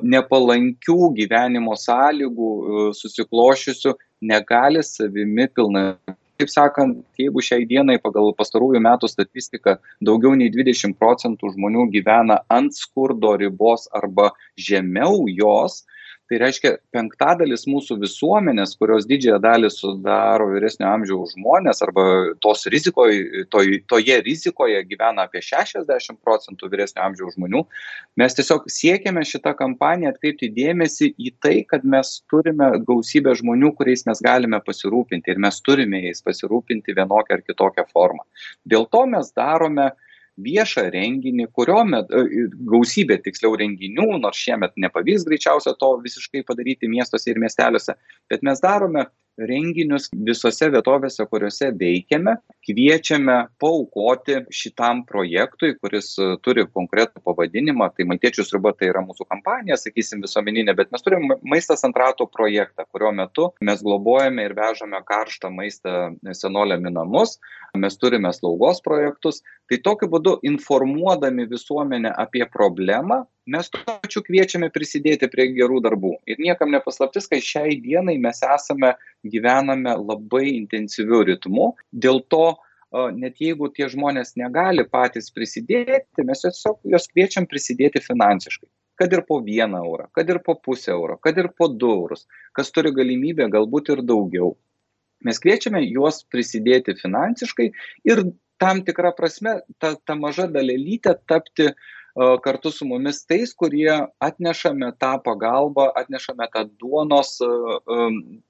nepalankių 0.04 1.12
gyvenimo 1.16 1.76
sąlygų 1.80 2.50
susiklošiusių 2.98 3.94
negali 4.22 4.84
savimi 4.84 5.48
pilnai. 5.48 5.96
Kaip 6.42 6.50
sakant, 6.50 7.04
jeigu 7.22 7.42
šiai 7.46 7.68
dienai 7.70 8.00
pagal 8.02 8.32
pastarųjų 8.34 8.80
metų 8.82 9.08
statistiką 9.12 9.76
daugiau 10.02 10.34
nei 10.34 10.50
20 10.50 10.98
procentų 10.98 11.52
žmonių 11.54 11.86
gyvena 11.94 12.40
ant 12.50 12.74
skurdo 12.74 13.36
ribos 13.38 13.86
arba 13.94 14.32
žemiau 14.58 15.28
jos, 15.30 15.84
tai 16.32 16.40
reiškia 16.40 16.70
penktadalis 16.96 17.66
mūsų 17.68 17.98
visuomenės 18.00 18.78
kurios 18.80 19.04
didžiąją 19.10 19.40
dalį 19.44 19.70
sudaro 19.74 20.48
vyresnio 20.54 20.88
amžiaus 20.88 21.34
žmonės 21.36 21.84
arba 21.84 22.06
tos 22.44 22.64
rizikoj 22.72 23.18
toj 23.52 23.82
toje 23.92 24.16
rizikoje 24.24 24.80
gyvena 24.88 25.26
apie 25.28 25.42
šešiasdešim 25.44 26.22
procentų 26.24 26.70
vyresnio 26.72 27.04
amžiaus 27.04 27.36
žmonių 27.36 27.66
mes 28.22 28.38
tiesiog 28.38 28.70
siekiame 28.72 29.26
šita 29.28 29.52
kampanija 29.60 30.14
atkreipti 30.14 30.54
dėmesį 30.56 31.12
į 31.20 31.34
tai 31.44 31.58
kad 31.68 31.84
mes 31.84 32.22
turime 32.32 32.72
gausybę 32.88 33.36
žmonių 33.42 33.74
kuriais 33.76 34.06
mes 34.08 34.24
galime 34.24 34.62
pasirūpinti 34.64 35.36
ir 35.36 35.44
mes 35.48 35.60
turime 35.66 36.00
jais 36.06 36.24
pasirūpinti 36.24 36.96
vienokia 36.96 37.42
ar 37.42 37.44
kitokia 37.44 37.84
forma 37.92 38.24
dėl 38.64 38.88
to 38.88 39.04
mes 39.12 39.36
darome 39.36 39.92
viešą 40.40 40.84
renginį 40.94 41.48
kurio 41.58 41.82
metu 41.88 42.22
gausybė 42.72 43.18
tiksliau 43.26 43.56
renginių 43.60 44.06
nors 44.24 44.40
šiemet 44.46 44.78
nepavyks 44.86 45.26
greičiausia 45.28 45.74
to 45.84 45.92
visiškai 46.06 46.46
padaryti 46.48 46.90
miestuose 46.92 47.32
ir 47.34 47.42
miesteliuose 47.44 47.98
bet 48.32 48.44
mes 48.48 48.64
darome 48.64 49.06
renginius 49.40 50.10
visose 50.28 50.70
vietovėse 50.74 51.26
kuriose 51.30 51.72
veikiame. 51.78 52.36
Kviečiame 52.68 53.38
paaukoti 53.62 54.42
šitam 54.54 55.04
projektui 55.10 55.74
kuris 55.80 56.14
turi 56.46 56.66
konkretų 56.68 57.24
pavadinimą. 57.26 57.90
Tai 57.96 58.08
maltiečių 58.12 58.46
sriuba 58.48 58.74
tai 58.78 58.92
yra 58.92 59.04
mūsų 59.06 59.28
kampanija 59.30 59.78
sakysim 59.80 60.22
visuomeninė 60.26 60.76
bet 60.78 60.92
mes 60.94 61.06
turim 61.06 61.28
maistas 61.42 61.86
ant 61.88 61.98
ratų 61.98 62.28
projektą 62.34 62.86
kurio 62.92 63.14
metu 63.16 63.50
mes 63.62 63.84
globojame 63.86 64.46
ir 64.46 64.56
vežame 64.58 65.02
karštą 65.08 65.52
maistą 65.54 65.98
senoliam 66.38 66.86
į 66.86 66.96
namus. 67.00 67.38
Mes 67.78 67.96
turime 67.98 68.34
slaugos 68.36 68.82
projektus. 68.84 69.42
Tai 69.72 69.78
tokiu 69.80 70.10
būdu 70.12 70.40
informuodami 70.48 71.48
visuomenę 71.48 72.12
apie 72.20 72.44
problemą 72.52 73.24
mes 73.46 73.70
tuo 73.70 73.82
pačiu 73.86 74.22
kviečiame 74.26 74.70
prisidėti 74.74 75.30
prie 75.32 75.48
gerų 75.56 75.82
darbų. 75.86 76.14
Ir 76.30 76.42
niekam 76.42 76.72
ne 76.72 76.82
paslaptis 76.84 77.30
kad 77.32 77.42
šiai 77.46 77.78
dienai 77.82 78.18
mes 78.22 78.42
esame 78.46 78.94
gyvename 79.24 79.94
labai 80.00 80.50
intensyviu 80.56 81.24
ritmu. 81.28 81.72
Dėl 81.92 82.22
to 82.32 82.58
net 83.16 83.40
jeigu 83.40 83.70
tie 83.72 83.88
žmonės 83.92 84.36
negali 84.40 84.84
patys 84.84 85.32
prisidėti 85.32 86.26
mes 86.28 86.44
tiesiog 86.44 86.82
juos 86.92 87.08
kviečiam 87.12 87.48
prisidėti 87.48 88.02
finansiškai. 88.04 88.68
Kad 89.00 89.14
ir 89.16 89.24
po 89.26 89.40
vieną 89.42 89.80
eurą 89.86 90.10
kad 90.14 90.30
ir 90.30 90.42
po 90.46 90.58
pusę 90.60 90.92
euro 90.92 91.18
kad 91.18 91.38
ir 91.38 91.50
po 91.58 91.70
du 91.72 91.92
eurus 91.94 92.28
kas 92.54 92.72
turi 92.72 92.92
galimybę 92.92 93.48
galbūt 93.50 93.94
ir 93.96 94.04
daugiau. 94.04 94.58
Mes 95.24 95.40
kviečiame 95.40 95.82
juos 95.86 96.24
prisidėti 96.34 96.98
finansiškai 97.00 97.72
ir 98.10 98.24
tam 98.60 98.84
tikra 98.86 99.14
prasme 99.16 99.62
ta 99.80 99.96
ta 99.96 100.16
maža 100.16 100.50
dalelyte 100.52 101.16
tapti 101.28 101.72
kartu 102.16 102.72
su 102.72 102.86
mumis 102.88 103.22
tais, 103.26 103.54
kurie 103.56 103.94
atnešame 104.20 104.92
tą 105.00 105.14
pagalbą, 105.24 105.92
atnešame 105.96 106.48
tą 106.54 106.66
duonos, 106.82 107.38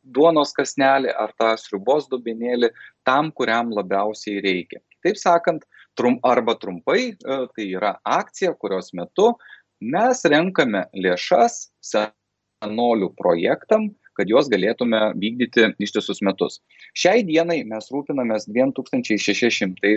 duonos 0.03 0.53
kasnelį 0.57 1.13
ar 1.13 1.33
tą 1.37 1.53
sriubos 1.61 2.09
dubinėlį 2.09 2.71
tam, 3.05 3.31
kuriam 3.31 3.69
labiausiai 3.75 4.41
reikia. 4.41 4.81
Taip 5.05 5.17
sakant, 5.17 5.65
trum, 5.97 6.19
arba 6.23 6.55
trumpai, 6.55 7.13
tai 7.21 7.65
yra 7.67 7.95
akcija, 8.05 8.53
kurios 8.57 8.93
metu 8.97 9.33
mes 9.81 10.21
renkame 10.29 10.85
lėšas 10.93 11.71
senolių 11.81 13.09
projektam, 13.17 13.89
kad 14.17 14.29
juos 14.29 14.49
galėtume 14.51 14.99
vykdyti 15.17 15.71
ištisus 15.81 16.19
metus. 16.21 16.59
Šiai 16.93 17.23
dienai 17.25 17.63
mes 17.65 17.87
rūpinamės 17.93 18.45
2600 18.51 19.95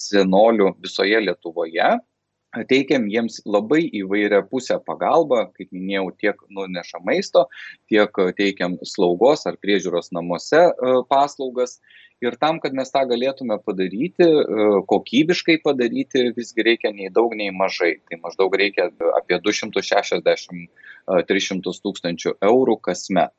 senolių 0.00 0.72
visoje 0.80 1.20
Lietuvoje 1.26 1.90
teikiam 2.70 3.06
jiems 3.10 3.40
labai 3.46 3.84
įvairiapusę 4.00 4.80
pagalbą 4.86 5.46
kaip 5.54 5.70
minėjau 5.74 6.10
tiek 6.18 6.42
nuneša 6.50 7.00
maisto 7.06 7.46
tiek 7.90 8.10
teikiam 8.38 8.76
slaugos 8.82 9.46
ar 9.46 9.58
priežiūros 9.62 10.10
namuose 10.16 10.70
paslaugas. 11.10 11.78
Ir 12.20 12.34
tam 12.36 12.58
kad 12.60 12.74
mes 12.76 12.90
tą 12.92 13.06
galėtume 13.08 13.56
padaryti 13.64 14.26
kokybiškai 14.90 15.60
padaryti 15.64 16.26
visgi 16.36 16.66
reikia 16.66 16.90
nei 16.92 17.08
daug 17.08 17.32
nei 17.32 17.48
mažai. 17.54 17.94
Tai 18.10 18.18
maždaug 18.26 18.56
reikia 18.60 18.90
apie 19.16 19.38
du 19.40 19.54
šimtus 19.56 19.88
šešiasdešim 19.88 20.66
tris 21.30 21.46
šimtus 21.46 21.80
tūkstančių 21.80 22.34
eurų 22.44 22.76
kasmet. 22.84 23.32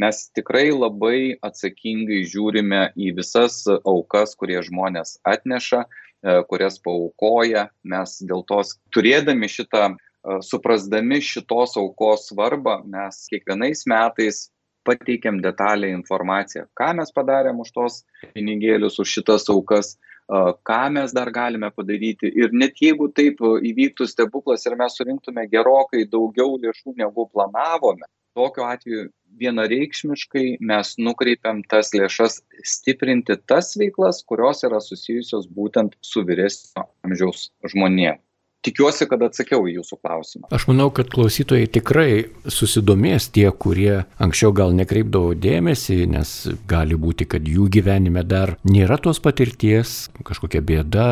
Mes 0.00 0.24
tikrai 0.34 0.72
labai 0.74 1.36
atsakingai 1.44 2.24
žiūrime 2.26 2.88
į 2.98 3.12
visas 3.18 3.60
aukas 3.68 4.32
kurie 4.40 4.58
žmonės 4.64 5.18
atneša 5.22 5.84
E, 6.13 6.13
kurias 6.48 6.78
paaukoja. 6.80 7.68
Mes 7.84 8.16
dėl 8.24 8.44
tos, 8.48 8.74
turėdami 8.94 9.48
šitą, 9.50 9.92
e, 9.94 10.38
suprasdami 10.44 11.20
šitos 11.24 11.76
aukos 11.80 12.28
svarbą, 12.30 12.80
mes 12.88 13.26
kiekvienais 13.32 13.84
metais 13.90 14.48
pateikiam 14.84 15.40
detalę 15.40 15.88
informaciją, 15.92 16.66
ką 16.76 16.90
mes 17.00 17.12
padarėm 17.16 17.60
už 17.64 17.70
tos 17.76 18.02
pinigėlius, 18.34 18.98
už 19.00 19.14
šitas 19.18 19.48
aukas, 19.52 19.94
e, 19.94 20.42
ką 20.68 20.82
mes 20.96 21.12
dar 21.16 21.32
galime 21.32 21.70
padaryti. 21.70 22.32
Ir 22.32 22.52
net 22.52 22.80
jeigu 22.80 23.10
taip 23.12 23.40
įvyktų 23.44 24.08
stebuklas 24.08 24.66
ir 24.66 24.76
mes 24.80 24.96
surinktume 24.96 25.48
gerokai 25.52 26.04
daugiau 26.08 26.58
lėšų 26.60 26.96
negu 27.00 27.28
planavome, 27.32 28.08
tokiu 28.38 28.66
atveju 28.68 29.08
vienareikšmiškai 29.40 30.44
mes 30.70 30.92
nukreipiam 31.06 31.62
tas 31.70 31.90
lėšas 31.96 32.40
stiprinti 32.74 33.38
tas 33.50 33.72
veiklas 33.80 34.22
kurios 34.28 34.62
yra 34.68 34.82
susijusios 34.84 35.48
būtent 35.58 35.98
su 36.12 36.22
vyresnio 36.28 36.86
amžiaus 37.06 37.48
žmonėm 37.72 38.22
tikiuosi, 38.64 39.06
kad 39.08 39.22
atsakiau 39.26 39.66
į 39.68 39.78
jūsų 39.78 39.98
klausimą. 40.00 40.48
Aš 40.54 40.66
manau, 40.70 40.88
kad 40.94 41.10
klausytojai 41.12 41.68
tikrai 41.74 42.08
susidomės 42.50 43.28
tie, 43.34 43.46
kurie 43.50 44.04
anksčiau 44.22 44.54
gal 44.56 44.74
nekreipdavo 44.76 45.34
dėmesį, 45.36 45.98
nes 46.14 46.34
gali 46.70 46.98
būti, 47.00 47.28
kad 47.28 47.44
jų 47.48 47.68
gyvenime 47.74 48.24
dar 48.26 48.56
nėra 48.68 48.98
tos 49.02 49.20
patirties, 49.24 50.08
kažkokia 50.24 50.64
bėda, 50.64 51.10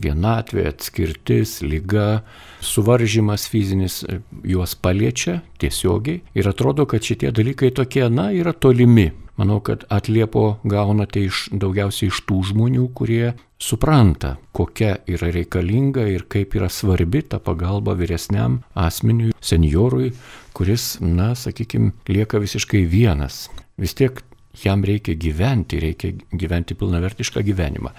vienatvė, 0.00 0.66
atskirtis, 0.70 1.60
lyga, 1.64 2.22
suvaržymas 2.64 3.48
fizinis 3.50 4.02
juos 4.44 4.74
paliečia 4.74 5.40
tiesiogiai 5.60 6.22
ir 6.34 6.48
atrodo, 6.48 6.86
kad 6.86 7.04
šitie 7.04 7.32
dalykai 7.34 7.72
tokie, 7.74 8.06
na, 8.08 8.30
yra 8.32 8.52
tolimi. 8.52 9.10
Manau, 9.40 9.62
kad 9.64 9.86
atliepo 9.88 10.58
gaunate 10.68 11.22
iš, 11.24 11.46
daugiausiai 11.56 12.10
iš 12.12 12.18
tų 12.28 12.42
žmonių, 12.50 12.84
kurie 12.92 13.32
supranta, 13.62 14.34
kokia 14.52 14.98
yra 15.08 15.30
reikalinga 15.32 16.04
ir 16.12 16.26
kaip 16.28 16.52
yra 16.58 16.68
svarbi 16.68 17.22
ta 17.24 17.40
pagalba 17.40 17.94
vyresniam 17.96 18.60
asmeniui, 18.76 19.32
seniorui, 19.40 20.12
kuris, 20.52 20.98
na, 21.00 21.32
sakykime, 21.38 21.94
lieka 22.12 22.42
visiškai 22.42 22.84
vienas. 22.84 23.46
Vis 23.80 23.96
tiek 23.96 24.20
jam 24.64 24.84
reikia 24.84 25.16
gyventi, 25.18 25.80
reikia 25.82 26.12
gyventi 26.32 26.76
pilnavertišką 26.78 27.42
gyvenimą. 27.46 27.92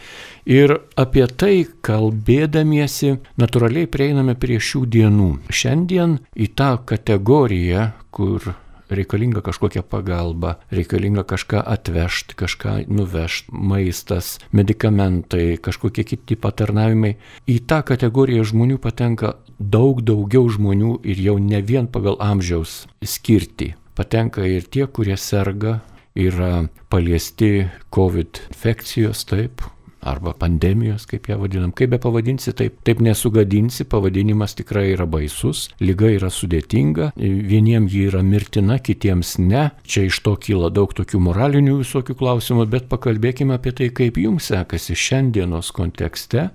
Ir 0.49 0.75
apie 0.99 1.27
tai 1.27 1.65
kalbėdamiesi 1.85 3.17
natūraliai 3.41 3.89
prieiname 3.89 4.35
prie 4.39 4.59
šių 4.61 4.85
dienų. 4.97 5.29
Šiandien 5.53 6.19
į 6.35 6.51
tą 6.57 6.75
kategoriją, 6.89 7.91
kur 8.13 8.53
reikalinga 8.93 9.41
kažkokia 9.41 9.81
pagalba, 9.81 10.57
reikalinga 10.71 11.23
kažką 11.23 11.63
atvežti, 11.65 12.35
kažką 12.37 12.75
nuvežti, 12.87 13.51
maistas, 13.51 14.37
medikamentai, 14.51 15.57
kažkokie 15.57 16.05
kiti 16.07 16.37
patarnavimai. 16.39 17.15
Į 17.47 17.59
tą 17.69 17.81
kategoriją 17.87 18.45
žmonių 18.51 18.79
patenka 18.83 19.35
daug 19.59 20.03
daugiau 20.05 20.49
žmonių 20.49 20.99
ir 21.03 21.23
jau 21.23 21.37
ne 21.39 21.61
vien 21.61 21.87
pagal 21.87 22.19
amžiaus 22.21 22.83
skirti. 23.01 23.73
Patenka 23.93 24.45
ir 24.49 24.65
tie, 24.65 24.87
kurie 24.89 25.17
serga, 25.17 25.81
yra 26.19 26.67
paliesti 26.93 27.67
COVID 27.93 28.43
infekcijos, 28.51 29.25
taip, 29.29 29.63
arba 30.03 30.33
pandemijos, 30.37 31.05
kaip 31.07 31.27
ją 31.31 31.37
vadinam. 31.41 31.71
Kaip 31.75 31.93
be 31.93 31.99
pavadinsi, 32.01 32.53
taip, 32.57 32.79
taip 32.85 33.01
nesugadinsi, 33.03 33.85
pavadinimas 33.89 34.55
tikrai 34.59 34.89
yra 34.93 35.07
baisus, 35.09 35.69
lyga 35.83 36.11
yra 36.13 36.29
sudėtinga, 36.33 37.13
vieniems 37.17 37.93
ji 37.93 38.07
yra 38.11 38.23
mirtina, 38.25 38.79
kitiems 38.83 39.37
ne. 39.41 39.69
Čia 39.87 40.07
iš 40.09 40.21
to 40.25 40.35
kyla 40.43 40.71
daug 40.75 40.93
tokių 40.95 41.23
moralinių 41.29 41.79
visokių 41.81 42.17
klausimų, 42.19 42.67
bet 42.73 42.89
pakalbėkime 42.91 43.55
apie 43.57 43.75
tai, 43.77 43.91
kaip 43.95 44.19
jums 44.21 44.51
sekasi 44.51 44.97
šiandienos 44.99 45.71
kontekste 45.75 46.49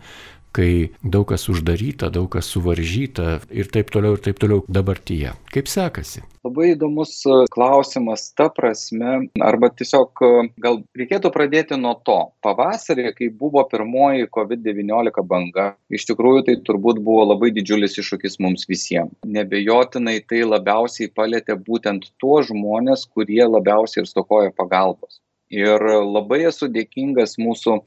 kai 0.58 0.72
daug 1.02 1.28
kas 1.30 1.46
uždaryta, 1.52 2.10
daug 2.14 2.28
kas 2.32 2.50
suvaržyta 2.50 3.38
ir 3.54 3.70
taip 3.74 3.92
toliau 3.94 4.16
ir 4.18 4.24
taip 4.24 4.40
toliau 4.42 4.64
dabartyje. 4.66 5.36
Kaip 5.54 5.70
sekasi? 5.70 6.24
Labai 6.46 6.70
įdomus 6.72 7.12
e, 7.28 7.36
klausimas 7.52 8.28
ta 8.38 8.48
prasme, 8.54 9.28
arba 9.44 9.70
tiesiog 9.74 10.22
e, 10.24 10.30
gal 10.64 10.80
reikėtų 10.98 11.32
pradėti 11.34 11.78
nuo 11.80 11.92
to. 12.06 12.18
Pavasarį, 12.46 13.10
kai 13.18 13.28
buvo 13.42 13.64
pirmoji 13.70 14.30
COVID-19 14.34 15.24
banga, 15.28 15.68
iš 15.92 16.08
tikrųjų 16.10 16.46
tai 16.48 16.56
turbūt 16.68 17.02
buvo 17.04 17.26
labai 17.32 17.52
didžiulis 17.56 17.98
iššūkis 18.00 18.38
mums 18.44 18.66
visiems. 18.70 19.14
Nebejotinai 19.38 20.18
tai 20.30 20.44
labiausiai 20.46 21.12
palėtė 21.14 21.58
būtent 21.68 22.10
tuos 22.22 22.48
žmonės, 22.52 23.06
kurie 23.12 23.44
labiausiai 23.44 24.04
ir 24.04 24.10
stokoja 24.10 24.54
pagalbos. 24.56 25.20
Ir 25.54 25.80
labai 26.04 26.42
esu 26.50 26.68
dėkingas 26.68 27.38
mūsų 27.40 27.78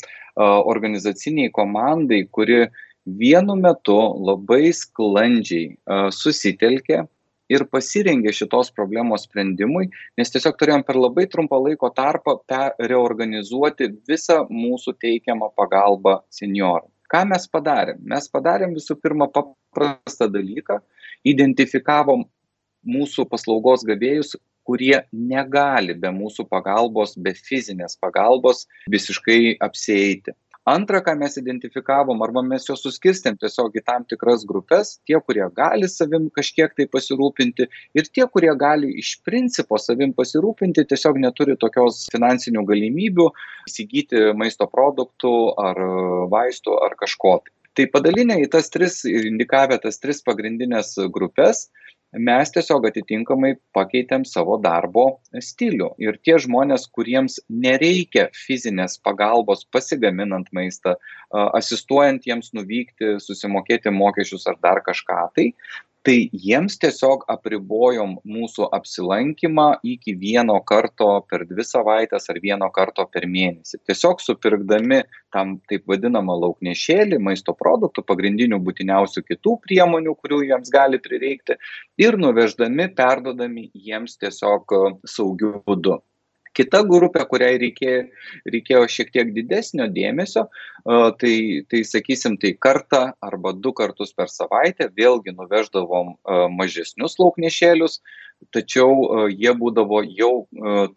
organizaciniai 0.41 1.51
komandai, 1.53 2.23
kuri 2.25 2.65
vienu 3.05 3.55
metu 3.59 3.97
labai 4.21 4.71
sklandžiai 4.73 5.75
susitelkė 6.15 7.03
ir 7.51 7.65
pasirengė 7.67 8.31
šitos 8.33 8.71
problemos 8.71 9.25
sprendimui, 9.27 9.89
nes 10.17 10.31
tiesiog 10.31 10.55
turėjom 10.57 10.85
per 10.87 10.97
labai 10.97 11.25
trumpą 11.29 11.59
laiko 11.65 11.89
tarpą 11.93 12.37
reorganizuoti 12.79 13.89
visą 14.07 14.45
mūsų 14.47 14.95
teikiamą 15.03 15.51
pagalbą 15.59 16.21
senioram. 16.31 16.87
Ką 17.11 17.25
mes 17.27 17.49
padarėm? 17.51 17.99
Mes 18.07 18.29
padarėm 18.31 18.71
visų 18.77 18.95
pirma 19.03 19.27
paprastą 19.27 20.29
dalyką, 20.31 20.79
identifikavom 21.27 22.23
mūsų 22.87 23.27
paslaugos 23.29 23.83
gavėjus, 23.85 24.37
kurie 24.71 25.01
negali 25.11 25.97
be 25.99 26.13
mūsų 26.15 26.47
pagalbos, 26.47 27.17
be 27.19 27.35
fizinės 27.35 27.99
pagalbos 27.99 28.63
visiškai 28.95 29.57
apsieiti. 29.67 30.37
Antra, 30.69 30.99
ką 31.01 31.15
mes 31.17 31.39
identifikavom, 31.41 32.19
arba 32.21 32.43
mes 32.45 32.67
juos 32.67 32.83
suskirstėm 32.85 33.39
tiesiog 33.41 33.79
į 33.79 33.81
tam 33.81 34.03
tikras 34.05 34.43
grupės, 34.45 34.91
tie, 35.09 35.15
kurie 35.25 35.47
gali 35.57 35.89
savim 35.89 36.27
kažkiek 36.35 36.75
tai 36.77 36.85
pasirūpinti 36.85 37.65
ir 37.97 38.09
tie, 38.13 38.27
kurie 38.29 38.53
gali 38.61 38.91
iš 39.01 39.15
principo 39.25 39.79
savim 39.81 40.13
pasirūpinti, 40.13 40.85
tiesiog 40.91 41.17
neturi 41.23 41.57
tokios 41.57 42.03
finansinių 42.13 42.61
galimybių 42.69 43.25
įsigyti 43.71 44.27
maisto 44.37 44.69
produktų 44.69 45.33
ar 45.65 45.81
vaistų 46.29 46.77
ar 46.85 46.95
kažko. 46.99 47.39
Tai 47.73 47.87
padalinę 47.89 48.37
į 48.43 48.51
tas 48.53 48.69
tris, 48.69 49.01
indikavę 49.07 49.79
tas 49.81 49.97
tris 50.03 50.21
pagrindinės 50.21 50.93
grupės, 51.09 51.71
mes 52.13 52.51
tiesiog 52.51 52.85
atitinkamai 52.89 53.53
pakeitėm 53.75 54.25
savo 54.27 54.57
darbo 54.61 55.05
stilių. 55.31 55.91
Ir 56.03 56.17
tie 56.25 56.37
žmonės 56.43 56.87
kuriems 56.91 57.39
nereikia 57.49 58.27
fizinės 58.35 58.97
pagalbos 59.03 59.63
pasigaminant 59.71 60.49
maistą 60.51 60.97
asistuojant 61.31 62.27
jiems 62.27 62.51
nuvykti 62.57 63.15
susimokėti 63.23 63.93
mokesčius 63.95 64.47
ar 64.51 64.59
dar 64.63 64.83
kažką 64.83 65.21
tai 65.35 65.51
tai 66.03 66.29
jiems 66.33 66.79
tiesiog 66.81 67.25
apribojom 67.29 68.15
mūsų 68.25 68.67
apsilankymą 68.73 69.67
iki 69.85 70.15
vieno 70.17 70.57
karto 70.65 71.09
per 71.29 71.45
dvi 71.49 71.65
savaites 71.67 72.25
ar 72.33 72.39
vieno 72.41 72.69
karto 72.73 73.05
per 73.13 73.27
mėnesį. 73.29 73.81
Tiesiog 73.89 74.23
supirkdami 74.25 75.03
tam 75.35 75.59
taip 75.69 75.85
vadinamą 75.91 76.39
lauknešėlį 76.41 77.21
maisto 77.21 77.53
produktų 77.57 78.05
pagrindinių 78.09 78.61
būtiniausių 78.65 79.25
kitų 79.29 79.57
priemonių 79.67 80.15
kurių 80.17 80.41
jiems 80.49 80.73
gali 80.73 81.01
prireikti 81.01 81.59
ir 82.01 82.17
nuveždami 82.17 82.89
perduodami 82.97 83.69
jiems 83.73 84.17
tiesiog 84.21 84.73
saugiu 85.05 85.59
būdu 85.67 86.01
kita 86.57 86.81
grupė 86.87 87.25
kuriai 87.29 87.59
reikėjo 87.61 88.01
reikėjo 88.53 88.81
šiek 88.95 89.11
tiek 89.15 89.31
didesnio 89.35 89.87
dėmesio 89.91 90.47
tai 91.21 91.35
tai 91.71 91.83
sakysim 91.87 92.37
tai 92.41 92.53
kartą 92.67 93.03
arba 93.21 93.53
du 93.53 93.73
kartus 93.77 94.13
per 94.13 94.31
savaitę 94.31 94.89
vėlgi 94.97 95.35
nuveždavom 95.37 96.15
mažesnius 96.57 97.17
lauknešėlius 97.21 98.01
tačiau 98.55 99.27
jie 99.29 99.53
būdavo 99.57 100.01
jau 100.07 100.31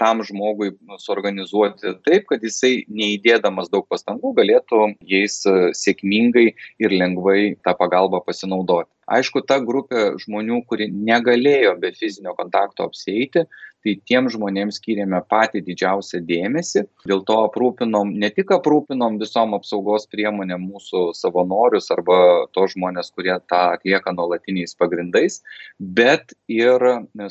tam 0.00 0.22
žmogui 0.24 0.72
suorganizuoti 1.02 1.94
taip 2.06 2.26
kad 2.30 2.44
jisai 2.44 2.86
neįdėdamas 2.88 3.68
daug 3.72 3.86
pastangų 3.90 4.32
galėtų 4.38 4.80
jais 5.12 5.42
sėkmingai 5.84 6.46
ir 6.80 6.96
lengvai 6.96 7.54
ta 7.62 7.76
pagalba 7.76 8.22
pasinaudoti. 8.24 8.88
Aišku 9.04 9.42
ta 9.44 9.58
grupė 9.60 10.14
žmonių 10.22 10.62
kuri 10.68 10.88
negalėjo 10.88 11.74
be 11.80 11.92
fizinio 11.92 12.32
kontakto 12.38 12.86
apsieiti 12.88 13.44
tai 13.84 13.94
tiem 14.08 14.28
žmonėm 14.32 14.72
skyrėme 14.74 15.20
patį 15.30 15.62
didžiausią 15.68 16.22
dėmesį. 16.28 16.84
Dėl 17.08 17.22
to 17.28 17.36
aprūpinom 17.48 18.14
ne 18.20 18.30
tik 18.34 18.52
aprūpinom 18.56 19.18
visom 19.20 19.54
apsaugos 19.58 20.08
priemonėm 20.12 20.64
mūsų 20.70 21.10
savanorius 21.18 21.90
arba 21.94 22.16
tuos 22.56 22.72
žmones 22.74 23.12
kurie 23.14 23.36
tą 23.50 23.60
atlieka 23.76 24.14
nuolatiniais 24.16 24.74
pagrindais 24.80 25.42
bet 25.78 26.32
ir 26.48 26.82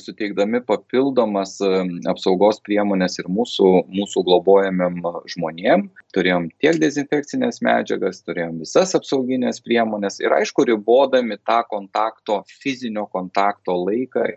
suteikdami 0.06 0.62
papildomas 0.68 1.58
apsaugos 2.12 2.62
priemones 2.66 3.18
ir 3.22 3.30
mūsų 3.32 3.72
mūsų 3.94 4.26
globojamiem 4.30 5.02
žmonėm. 5.34 5.88
Turėjom 6.14 6.50
tiek 6.62 6.80
dezinfekcines 6.82 7.62
medžiagas 7.66 8.22
turėjom 8.28 8.62
visas 8.62 8.94
apsaugines 8.98 9.62
priemones 9.66 10.20
ir 10.22 10.36
aišku 10.38 10.68
ribodami 10.70 11.40
tą 11.42 11.62
kontakto 11.70 12.42
fizinio 12.62 13.08
kontakto 13.12 13.78
laiką 13.88 14.28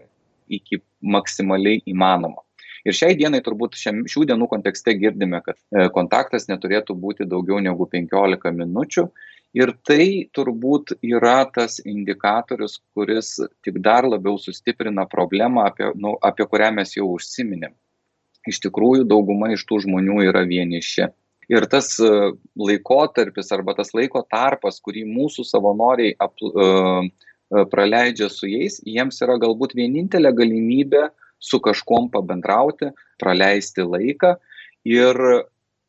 iki 0.48 0.80
maksimaliai 1.02 1.82
įmanoma. 1.86 2.42
Ir 2.86 2.94
šiai 2.94 3.16
dienai 3.18 3.40
turbūt 3.42 3.74
šiam, 3.78 4.04
šių 4.06 4.28
dienų 4.30 4.46
kontekste 4.50 4.94
girdime, 4.98 5.40
kad 5.42 5.56
e, 5.58 5.88
kontaktas 5.94 6.46
neturėtų 6.46 6.94
būti 7.02 7.26
daugiau 7.26 7.58
negu 7.62 7.88
15 7.90 8.52
minučių. 8.60 9.08
Ir 9.56 9.72
tai 9.88 10.28
turbūt 10.36 10.92
yra 11.06 11.40
tas 11.50 11.80
indikatorius, 11.80 12.78
kuris 12.94 13.32
tik 13.64 13.80
dar 13.82 14.06
labiau 14.06 14.36
sustiprina 14.38 15.06
problemą, 15.10 15.64
apie, 15.70 15.88
nu, 15.98 16.14
apie 16.22 16.46
kurią 16.46 16.70
mes 16.76 16.94
jau 16.98 17.08
užsiminėm. 17.14 17.74
Iš 18.46 18.60
tikrųjų, 18.68 19.06
dauguma 19.10 19.50
iš 19.54 19.64
tų 19.66 19.80
žmonių 19.86 20.20
yra 20.28 20.44
vieniši. 20.46 21.08
Ir 21.50 21.66
tas 21.70 21.92
e, 22.02 22.12
laikotarpis 22.58 23.50
arba 23.54 23.74
tas 23.78 23.94
laiko 23.98 24.22
tarpas, 24.30 24.78
kurį 24.82 25.06
mūsų 25.10 25.46
savanoriai 25.46 26.14
ap, 26.22 26.38
uh, 26.42 27.06
praleidžia 27.50 28.28
su 28.32 28.48
jais, 28.50 28.80
jiems 28.86 29.20
yra 29.24 29.36
galbūt 29.42 29.76
vienintelė 29.78 30.32
galimybė 30.34 31.08
su 31.38 31.60
kažkom 31.62 32.10
pabendrauti, 32.10 32.90
praleisti 33.20 33.84
laiką 33.86 34.34
ir 34.88 35.20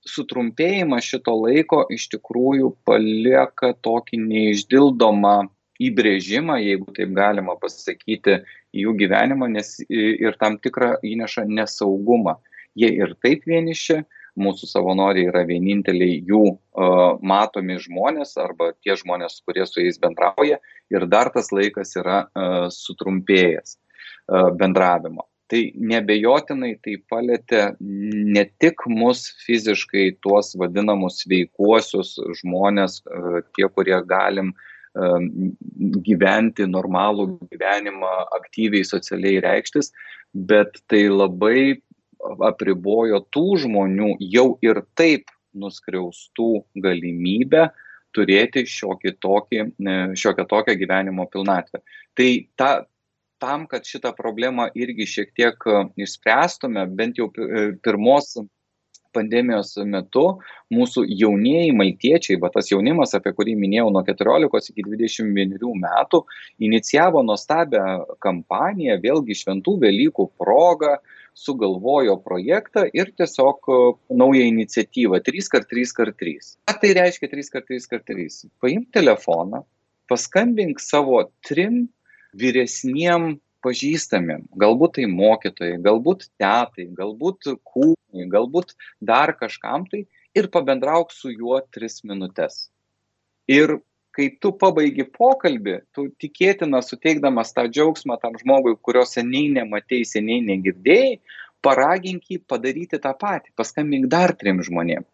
sutrumpėjimas 0.08 1.08
šito 1.08 1.34
laiko 1.36 1.84
iš 1.94 2.08
tikrųjų 2.14 2.72
palieka 2.88 3.74
tokį 3.84 4.22
neišdildomą 4.24 5.38
įbrėžimą, 5.84 6.58
jeigu 6.64 6.94
taip 6.96 7.12
galima 7.18 7.58
pasakyti, 7.62 8.40
jų 8.74 8.94
gyvenimą 8.98 9.50
nes, 9.52 9.76
ir 9.90 10.38
tam 10.42 10.58
tikrą 10.62 10.96
įneša 11.06 11.46
nesaugumą. 11.50 12.38
Jie 12.78 12.90
ir 12.94 13.14
taip 13.22 13.46
vieniši, 13.50 14.04
mūsų 14.38 14.70
savanoriai 14.70 15.30
yra 15.32 15.44
vieninteliai 15.50 16.20
jų 16.28 16.44
matomi 17.26 17.80
žmonės 17.82 18.36
arba 18.42 18.72
tie 18.86 18.96
žmonės, 19.00 19.42
kurie 19.46 19.66
su 19.66 19.82
jais 19.82 19.98
bendrauja 20.02 20.60
ir 20.94 21.08
dar 21.10 21.32
tas 21.34 21.52
laikas 21.52 21.96
yra 22.00 22.26
sutrumpėjęs 22.74 23.78
bendravimo. 24.60 25.26
Tai 25.48 25.62
nebejotinai 25.80 26.74
tai 26.84 26.98
palėtė 27.08 27.62
ne 27.80 28.44
tik 28.60 28.84
mus 28.92 29.30
fiziškai, 29.46 30.18
tuos 30.24 30.52
vadinamus 30.60 31.22
sveikuosius 31.24 32.18
žmonės, 32.42 33.00
tie, 33.56 33.70
kurie 33.72 33.96
galim 34.10 34.52
gyventi 36.04 36.68
normalų 36.68 37.30
gyvenimą, 37.54 38.12
aktyviai 38.36 38.84
socialiai 38.88 39.40
reikštis, 39.46 39.94
bet 40.34 40.82
tai 40.92 41.06
labai 41.08 41.80
apribojo 42.50 43.22
tų 43.34 43.48
žmonių 43.64 44.16
jau 44.34 44.48
ir 44.66 44.84
taip 44.98 45.32
nuskriaustų 45.58 46.52
galimybę 46.84 47.70
turėti 48.16 48.64
e, 48.64 48.68
šiokią 48.68 50.46
tokią 50.50 50.76
gyvenimo 50.80 51.28
pilnatvę. 51.32 51.82
Tai 52.18 52.30
ta, 52.58 52.72
tam, 53.42 53.66
kad 53.70 53.86
šitą 53.86 54.14
problemą 54.18 54.70
irgi 54.76 55.08
šiek 55.10 55.34
tiek 55.38 55.68
e, 55.70 55.82
išspręstume, 56.04 56.88
bent 56.98 57.20
jau 57.22 57.30
e, 57.34 57.72
pirmos 57.84 58.36
pandemijos 59.18 59.74
metu 59.88 60.26
mūsų 60.74 61.06
jaunieji 61.08 61.74
maltiečiai, 61.78 62.38
bet 62.42 62.54
tas 62.58 62.70
jaunimas, 62.72 63.16
apie 63.18 63.32
kurį 63.38 63.56
minėjau 63.58 63.88
nuo 63.94 64.04
14 64.06 64.74
iki 64.74 64.86
21 64.86 65.56
metų, 65.84 66.24
inicijavo 66.68 67.24
nuostabią 67.26 67.86
kampaniją, 68.24 69.00
vėlgi 69.04 69.40
šventų 69.42 69.78
Velykų 69.86 70.28
proga, 70.38 70.98
sugalvojo 71.38 72.18
projektą 72.26 72.86
ir 72.94 73.12
tiesiog 73.18 73.70
naują 74.10 74.46
iniciatyvą 74.50 75.22
3x3x3. 75.28 76.38
Ką 76.66 76.78
tai 76.82 76.94
reiškia 76.98 77.30
3x3x3? 77.34 78.50
Paimk 78.62 78.90
telefoną, 78.96 79.62
paskambink 80.10 80.82
savo 80.82 81.22
trim 81.46 81.86
vyresniem 82.38 83.36
pažįstamiem, 83.66 84.46
galbūt 84.62 84.98
tai 84.98 85.08
mokytojai, 85.12 85.78
galbūt 85.84 86.28
tetai, 86.42 86.88
galbūt 86.98 87.50
kūnai, 87.66 88.28
galbūt 88.32 88.74
dar 89.02 89.34
kažkam 89.38 89.88
tai 89.92 90.06
ir 90.38 90.50
pabendrauk 90.54 91.14
su 91.14 91.34
juo 91.34 91.60
tris 91.74 92.04
minutės. 92.06 92.68
Ir 93.50 93.80
kai 94.18 94.32
tu 94.42 94.52
pabaigi 94.58 95.06
pokalbį, 95.14 95.76
tu 95.94 96.08
tikėtina 96.22 96.82
suteikdamas 96.82 97.54
tą 97.54 97.68
džiaugsmą 97.70 98.18
tam 98.22 98.38
žmogui, 98.42 98.74
kurio 98.82 99.06
seniai 99.06 99.52
nematėjai, 99.60 100.08
seniai 100.10 100.42
negirdėjai, 100.48 101.20
paragink 101.62 102.26
jį 102.32 102.40
padaryti 102.50 103.00
tą 103.04 103.14
patį, 103.18 103.54
paskambink 103.60 104.10
dar 104.10 104.34
trim 104.38 104.64
žmonėm. 104.66 105.06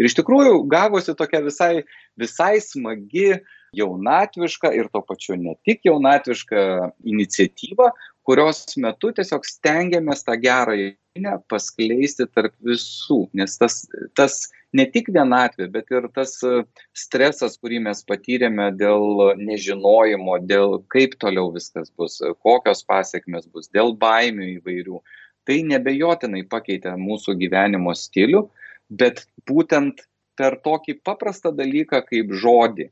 Ir 0.00 0.08
iš 0.08 0.16
tikrųjų 0.20 0.62
gavosi 0.70 1.14
tokia 1.18 1.42
visai, 1.44 1.82
visai 2.18 2.54
smagi, 2.64 3.42
jaunatviška 3.76 4.72
ir 4.76 4.88
to 4.92 5.00
pačiu 5.04 5.36
ne 5.40 5.54
tik 5.66 5.82
jaunatviška 5.88 6.64
iniciatyva, 7.08 7.90
kurios 8.26 8.64
metu 8.80 9.12
tiesiog 9.16 9.46
stengiamės 9.48 10.26
tą 10.26 10.36
gerą 10.40 10.76
žinią 11.16 11.38
paskleisti 11.48 12.26
tarp 12.32 12.54
visų, 12.64 13.28
nes 13.36 13.56
tas, 13.60 13.82
tas 14.16 14.50
ne 14.72 14.86
tik 14.88 15.10
vienatvė, 15.12 15.68
bet 15.70 15.90
ir 15.92 16.08
tas 16.14 16.38
e, 16.42 16.64
stresas, 16.96 17.58
kurį 17.60 17.82
mes 17.86 18.02
patyrėme 18.08 18.70
dėl 18.76 19.34
nežinojimo, 19.36 20.38
dėl 20.48 20.80
kaip 20.92 21.18
toliau 21.20 21.52
viskas 21.52 21.90
bus, 21.96 22.20
e, 22.20 22.32
kokios 22.40 22.84
pasiekmes 22.84 23.46
bus, 23.52 23.68
dėl 23.68 23.92
baimių 24.00 24.48
įvairių, 24.56 25.02
tai 25.44 25.60
nebejotinai 25.66 26.46
pakeitė 26.48 26.96
mūsų 26.96 27.36
gyvenimo 27.36 27.92
stilių, 27.92 28.46
bet 28.88 29.26
būtent 29.48 30.06
per 30.38 30.56
tokį 30.64 31.02
paprastą 31.04 31.52
dalyką 31.52 32.00
kaip 32.08 32.32
žodį 32.32 32.88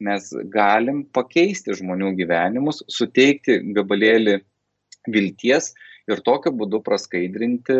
mes 0.00 0.30
galim 0.48 1.02
pakeisti 1.12 1.74
žmonių 1.74 2.14
gyvenimus, 2.16 2.84
suteikti 2.86 3.58
gabalėlį 3.74 4.38
vilties 5.10 5.72
ir 6.08 6.22
tokiu 6.26 6.52
būdu 6.56 6.80
praskaidrinti 6.84 7.76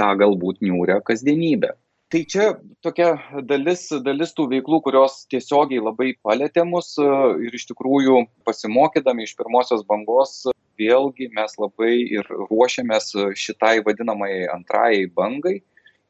tą 0.00 0.12
galbūt 0.22 0.62
niūrę 0.64 1.00
kasdienybę. 1.06 1.74
Tai 2.06 2.20
čia 2.30 2.44
tokia 2.86 3.16
dalis 3.42 3.88
dalis 4.06 4.30
tų 4.36 4.46
veiklų 4.52 4.78
kurios 4.84 5.24
tiesiogiai 5.32 5.82
labai 5.82 6.12
palietė 6.22 6.62
mus 6.68 6.92
ir 7.02 7.56
iš 7.58 7.66
tikrųjų 7.72 8.20
pasimokydami 8.46 9.26
iš 9.26 9.34
pirmosios 9.40 9.82
bangos 9.88 10.44
vėlgi 10.78 11.32
mes 11.34 11.56
labai 11.58 11.94
ir 12.18 12.28
ruošiamės 12.30 13.10
šitai 13.34 13.80
vadinamai 13.86 14.46
antrajai 14.54 15.08
bangai 15.18 15.56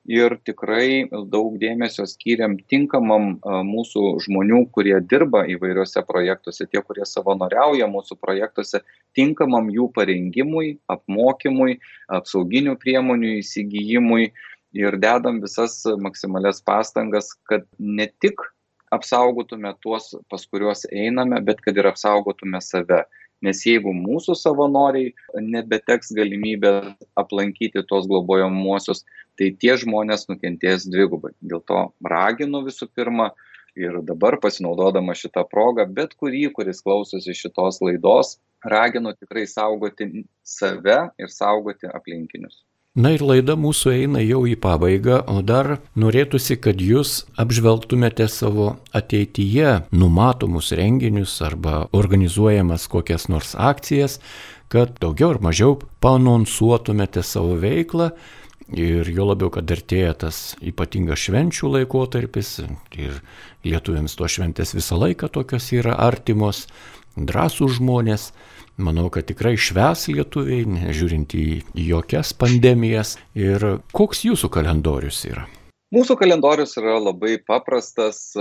ir 0.06 0.36
tikrai 0.46 1.08
daug 1.10 1.56
dėmesio 1.60 2.06
skyrėm 2.08 2.56
tinkamam 2.70 3.36
mūsų 3.42 4.04
žmonių, 4.24 4.62
kurie 4.74 4.94
dirba 5.02 5.44
įvairiuose 5.50 6.02
projektuose, 6.06 6.66
tie, 6.70 6.80
kurie 6.82 7.06
savanoriauja 7.06 7.88
mūsų 7.90 8.18
projektuose, 8.22 8.82
tinkamam 9.18 9.70
jų 9.74 9.90
parengimui, 9.94 10.76
apmokymui, 10.92 11.78
apsauginių 12.08 12.76
priemonių 12.82 13.36
įsigijimui 13.40 14.30
ir 14.76 14.98
dedam 15.02 15.40
visas 15.42 15.82
maksimalias 15.98 16.62
pastangas, 16.62 17.32
kad 17.50 17.66
ne 17.78 18.06
tik 18.22 18.40
apsaugotume 18.94 19.74
tuos, 19.82 20.12
pas 20.30 20.46
kuriuos 20.46 20.86
einame, 20.92 21.40
bet 21.42 21.60
kad 21.64 21.76
ir 21.76 21.90
apsaugotume 21.90 22.62
save. 22.62 23.02
Nes 23.44 23.60
jeigu 23.66 23.92
mūsų 23.92 24.34
savanoriai 24.38 25.12
nebeteks 25.44 26.14
galimybę 26.16 26.72
aplankyti 27.20 27.82
tos 27.90 28.06
globojamuosius, 28.08 29.04
tai 29.36 29.50
tie 29.60 29.74
žmonės 29.76 30.24
nukentės 30.30 30.86
dvigubai. 30.88 31.34
Dėl 31.44 31.60
to 31.68 31.82
raginu 32.00 32.62
visų 32.64 32.88
pirma 32.96 33.30
ir 33.76 34.00
dabar 34.08 34.38
pasinaudodama 34.40 35.14
šitą 35.14 35.44
progą, 35.50 35.84
bet 35.98 36.16
kurį, 36.16 36.46
kuris 36.56 36.80
klausosi 36.84 37.36
šitos 37.36 37.82
laidos, 37.84 38.38
raginu 38.64 39.12
tikrai 39.12 39.44
saugoti 39.50 40.24
save 40.42 40.98
ir 41.20 41.32
saugoti 41.32 41.92
aplinkinius. 41.92 42.62
Na 42.96 43.10
ir 43.12 43.20
laida 43.20 43.58
mūsų 43.60 43.90
eina 43.92 44.22
jau 44.24 44.46
į 44.48 44.54
pabaigą, 44.56 45.18
o 45.28 45.42
dar 45.44 45.82
norėtųsi, 46.00 46.56
kad 46.56 46.80
jūs 46.80 47.26
apžvelgtumėte 47.36 48.24
savo 48.32 48.70
ateityje 48.96 49.82
numatomus 49.92 50.72
renginius 50.72 51.34
arba 51.44 51.82
organizuojamas 51.92 52.86
kokias 52.88 53.28
nors 53.28 53.52
akcijas, 53.52 54.16
kad 54.72 54.96
daugiau 55.02 55.34
ar 55.34 55.42
mažiau 55.44 55.76
panonsuotumėte 56.00 57.20
savo 57.20 57.58
veiklą 57.60 58.14
ir 58.72 59.12
jo 59.12 59.28
labiau, 59.28 59.52
kad 59.52 59.68
artėja 59.76 60.16
tas 60.24 60.40
ypatingas 60.64 61.20
švenčių 61.28 61.74
laikotarpis 61.76 62.62
ir 62.96 63.20
lietuviams 63.68 64.16
to 64.16 64.24
šventės 64.24 64.72
visą 64.72 64.96
laiką 65.04 65.28
tokios 65.36 65.68
yra 65.76 66.00
artimos, 66.00 66.64
drąsų 67.16 67.74
žmonės. 67.76 68.30
Manau, 68.76 69.06
kad 69.08 69.24
tikrai 69.24 69.54
šves 69.56 70.02
lietuviai, 70.12 70.66
nežiūrint 70.68 71.32
į 71.32 71.62
jokias 71.80 72.34
pandemijas. 72.36 73.14
Ir 73.32 73.62
koks 73.96 74.26
jūsų 74.26 74.50
kalendorius 74.52 75.22
yra? 75.24 75.46
Mūsų 75.94 76.16
kalendorius 76.20 76.74
yra 76.76 76.98
labai 76.98 77.38
paprastas, 77.40 78.34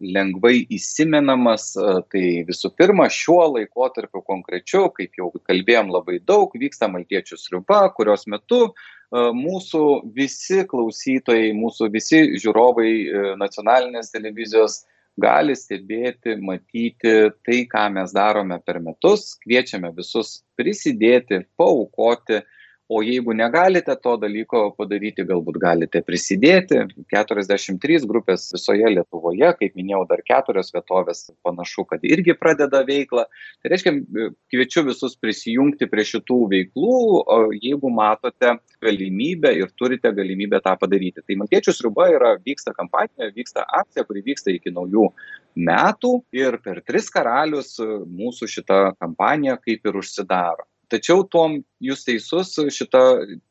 lengvai 0.00 0.56
įsimenamas. 0.74 1.68
Tai 2.10 2.24
visų 2.48 2.72
pirma, 2.74 3.06
šiuo 3.12 3.44
laikotarpiu 3.52 4.24
konkrečiu, 4.26 4.88
kaip 4.96 5.14
jau 5.20 5.30
kalbėjom 5.46 5.94
labai 5.94 6.18
daug, 6.18 6.50
vyksta 6.58 6.90
Maltiečių 6.90 7.38
sriuba, 7.38 7.84
kurios 7.94 8.26
metu 8.26 8.72
mūsų 9.14 9.84
visi 10.18 10.64
klausytojai, 10.66 11.54
mūsų 11.54 11.92
visi 11.94 12.24
žiūrovai 12.42 12.90
nacionalinės 13.38 14.10
televizijos 14.10 14.80
gali 15.20 15.56
stebėti, 15.56 16.36
matyti 16.42 17.14
tai, 17.46 17.62
ką 17.70 17.86
mes 17.94 18.12
darome 18.16 18.58
per 18.66 18.80
metus, 18.84 19.34
kviečiame 19.42 19.92
visus 19.96 20.40
prisidėti, 20.58 21.42
paukoti, 21.58 22.42
O 22.88 23.00
jeigu 23.02 23.34
negalite 23.34 23.96
to 23.98 24.12
dalyko 24.22 24.60
padaryti, 24.78 25.24
galbūt 25.26 25.56
galite 25.58 26.02
prisidėti. 26.06 26.84
43 27.10 28.04
grupės 28.06 28.44
visoje 28.54 28.92
Lietuvoje, 28.92 29.48
kaip 29.58 29.74
minėjau, 29.74 30.04
dar 30.12 30.22
keturios 30.22 30.70
vietovės 30.74 31.24
panašu, 31.42 31.82
kad 31.90 32.04
irgi 32.06 32.36
pradeda 32.38 32.84
veiklą. 32.86 33.24
Tai 33.58 33.72
reiškia, 33.72 33.92
kviečiu 34.54 34.84
visus 34.86 35.18
prisijungti 35.18 35.88
prie 35.90 36.04
šitų 36.12 36.38
veiklų, 36.52 37.00
jeigu 37.58 37.90
matote 37.90 38.54
galimybę 38.86 39.50
ir 39.58 39.74
turite 39.74 40.14
galimybę 40.14 40.62
tą 40.62 40.76
padaryti. 40.78 41.26
Tai 41.26 41.40
Maltiečių 41.42 41.74
sriuba 41.74 42.06
yra, 42.14 42.36
vyksta 42.46 42.76
kampanija, 42.76 43.32
vyksta 43.34 43.66
akcija, 43.80 44.06
kuri 44.06 44.22
vyksta 44.30 44.54
iki 44.54 44.70
naujų 44.70 45.08
metų 45.58 46.14
ir 46.38 46.60
per 46.62 46.84
tris 46.86 47.10
karalius 47.10 47.74
mūsų 47.82 48.52
šita 48.54 48.80
kampanija 49.02 49.58
kaip 49.58 49.90
ir 49.90 50.02
užsidaro 50.04 50.70
tačiau 50.92 51.24
tuom 51.30 51.60
jūs 51.82 52.04
teisus 52.06 52.54
šita 52.72 53.02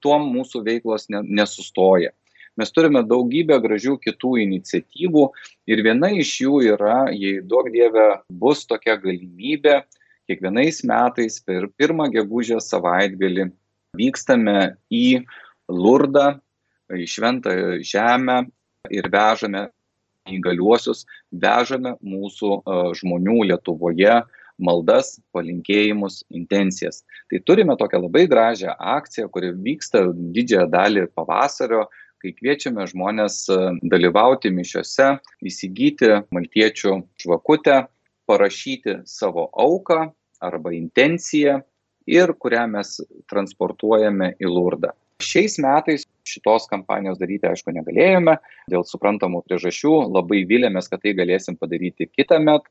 tuom 0.03 0.29
mūsų 0.35 0.63
veiklos 0.65 1.09
ne 1.13 1.23
nesustoja. 1.25 2.13
Mes 2.55 2.71
turime 2.71 3.01
daugybę 3.03 3.57
gražių 3.59 3.97
kitų 3.99 4.37
iniciatyvų 4.45 5.25
ir 5.67 5.81
viena 5.83 6.11
iš 6.15 6.37
jų 6.45 6.61
yra 6.71 7.01
jei 7.11 7.41
duok 7.43 7.67
dieve 7.73 8.05
bus 8.31 8.63
tokia 8.69 8.95
galimybė 9.01 9.81
kiekvienais 10.29 10.79
metais 10.87 11.41
per 11.43 11.67
pirmą 11.75 12.07
gegužės 12.13 12.69
savaitgalį 12.71 13.49
vykstame 13.99 14.75
į 14.91 15.25
Lurdą, 15.71 16.37
į 16.93 17.07
Šventą 17.09 17.55
Žemę 17.83 18.45
ir 18.93 19.09
vežame 19.11 19.67
įgaliuosius, 20.29 21.03
vežame 21.31 21.95
mūsų 22.01 22.59
žmonių 23.01 23.43
Lietuvoje 23.51 24.21
maldas, 24.61 25.15
palinkėjimus, 25.35 26.23
intencijas. 26.33 27.03
Tai 27.31 27.41
turime 27.47 27.75
tokią 27.79 28.01
labai 28.05 28.25
gražią 28.31 28.75
akciją, 28.77 29.29
kuri 29.33 29.51
vyksta 29.65 30.05
didžiąją 30.35 30.67
dalį 30.71 31.05
pavasario, 31.17 31.85
kai 32.23 32.33
kviečiame 32.33 32.87
žmonės 32.89 33.43
e, 33.51 33.59
dalyvauti 33.91 34.49
mišiuose, 34.55 35.15
įsigyti 35.45 36.11
maltiečių 36.33 36.97
žvakutę, 37.21 37.83
parašyti 38.25 39.01
savo 39.05 39.49
auką 39.53 40.07
arba 40.41 40.73
intenciją 40.73 41.59
ir 42.09 42.33
kurią 42.41 42.65
mes 42.71 42.97
transportuojame 43.29 44.33
į 44.41 44.49
Lurdą. 44.49 44.93
Šiais 45.23 45.59
metais 45.63 46.03
šitos 46.27 46.65
kampanijos 46.67 47.19
daryti, 47.21 47.47
aišku, 47.47 47.71
negalėjome, 47.75 48.35
dėl 48.71 48.83
suprantamų 48.87 49.43
priežasčių, 49.45 49.93
labai 50.11 50.41
vilėmės, 50.49 50.89
kad 50.91 51.03
tai 51.05 51.13
galėsim 51.17 51.57
padaryti 51.59 52.09
kitą 52.09 52.41
metą. 52.43 52.67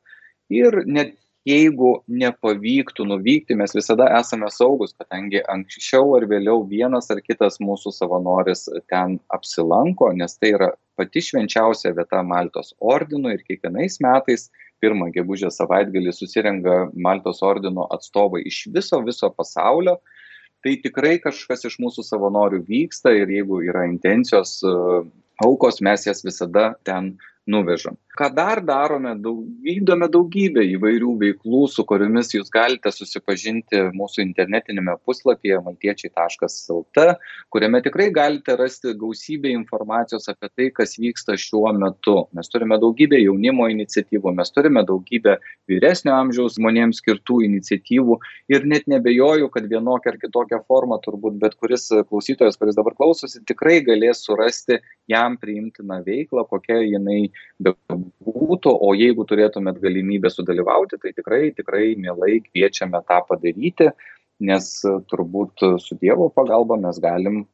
Ir 0.52 0.82
net 0.84 1.14
jeigu 1.48 1.90
nepavyktų 2.08 3.04
nuvykti, 3.08 3.56
mes 3.58 3.74
visada 3.76 4.06
esame 4.18 4.48
saugus, 4.52 4.94
kadangi 4.96 5.42
anksčiau 5.52 6.14
ar 6.16 6.26
vėliau 6.30 6.64
vienas 6.68 7.10
ar 7.12 7.20
kitas 7.24 7.60
mūsų 7.60 7.92
savanoris 7.92 8.66
ten 8.92 9.18
apsilanko, 9.34 10.10
nes 10.16 10.38
tai 10.40 10.54
yra 10.56 10.70
pati 10.96 11.20
švenčiausia 11.24 11.92
vieta 11.96 12.22
Maltos 12.24 12.72
ordinui 12.80 13.36
ir 13.36 13.44
kiekvienais 13.44 14.00
metais 14.04 14.48
pirmą 14.80 15.10
gegužės 15.14 15.58
savaitgalį 15.60 16.12
susirenka 16.16 16.78
Maltos 16.94 17.42
ordino 17.44 17.86
atstovai 17.94 18.42
iš 18.48 18.64
viso 18.74 19.00
viso 19.04 19.30
pasaulio. 19.30 19.98
tai 20.64 20.78
tikrai 20.80 21.18
kažkas 21.20 21.66
iš 21.68 21.74
mūsų 21.76 22.00
savanorių 22.08 22.62
vyksta 22.64 23.10
ir 23.12 23.28
jeigu 23.28 23.58
yra 23.68 23.82
intencijos 23.84 24.62
aukos, 25.44 25.82
mes 25.84 26.06
jas 26.06 26.24
visada 26.24 26.70
ten 26.88 27.18
nuvežam. 27.46 27.96
Ką 28.14 28.28
dar 28.30 28.60
darome, 28.62 29.10
daug, 29.18 29.40
vykdome 29.64 30.06
daugybę 30.12 30.62
įvairių 30.76 31.14
veiklų, 31.18 31.64
su 31.68 31.82
kuriomis 31.88 32.30
jūs 32.36 32.50
galite 32.54 32.92
susipažinti 32.94 33.80
mūsų 33.96 34.22
internetinėme 34.22 34.94
puslapyje 35.04 35.58
maltiečiai.lt, 35.66 37.06
kuriame 37.50 37.80
tikrai 37.82 38.06
galite 38.14 38.54
rasti 38.60 38.94
gausybę 39.00 39.50
informacijos 39.50 40.30
apie 40.30 40.50
tai, 40.52 40.68
kas 40.76 40.94
vyksta 41.02 41.34
šiuo 41.40 41.72
metu. 41.74 42.16
Mes 42.38 42.48
turime 42.52 42.78
daugybę 42.78 43.18
jaunimo 43.18 43.66
iniciatyvų, 43.74 44.32
mes 44.38 44.54
turime 44.54 44.86
daugybę 44.86 45.36
vyresnio 45.70 46.14
amžiaus 46.14 46.54
žmonėms 46.60 47.02
skirtų 47.02 47.42
iniciatyvų 47.48 48.20
ir 48.54 48.68
net 48.70 48.86
nebejoju, 48.90 49.50
kad 49.50 49.66
vienokia 49.68 50.14
ar 50.14 50.20
kitokia 50.22 50.62
forma 50.70 51.00
turbūt 51.02 51.42
bet 51.42 51.58
kuris 51.58 51.90
klausytojas, 52.08 52.56
kuris 52.62 52.78
dabar 52.78 52.94
klausosi, 52.94 53.42
tikrai 53.42 53.80
galės 53.82 54.22
surasti 54.22 54.78
jam 55.10 55.34
priimtiną 55.40 55.98
veiklą, 56.06 56.46
kokia 56.46 56.78
jinai 56.86 57.33
bebūtų, 57.62 58.72
o 58.72 58.92
jeigu 58.98 59.26
turėtumėt 59.28 59.80
galimybę 59.82 60.30
sudalyvauti, 60.32 61.00
tai 61.02 61.14
tikrai, 61.16 61.48
tikrai 61.56 61.94
mielai 62.00 62.40
kviečiame 62.44 63.00
tą 63.08 63.20
padaryti, 63.28 63.90
nes 64.44 64.70
turbūt 65.10 65.66
su 65.82 65.98
Dievo 66.00 66.30
pagalba 66.34 66.78
mes 66.80 66.98
galim 67.02 67.44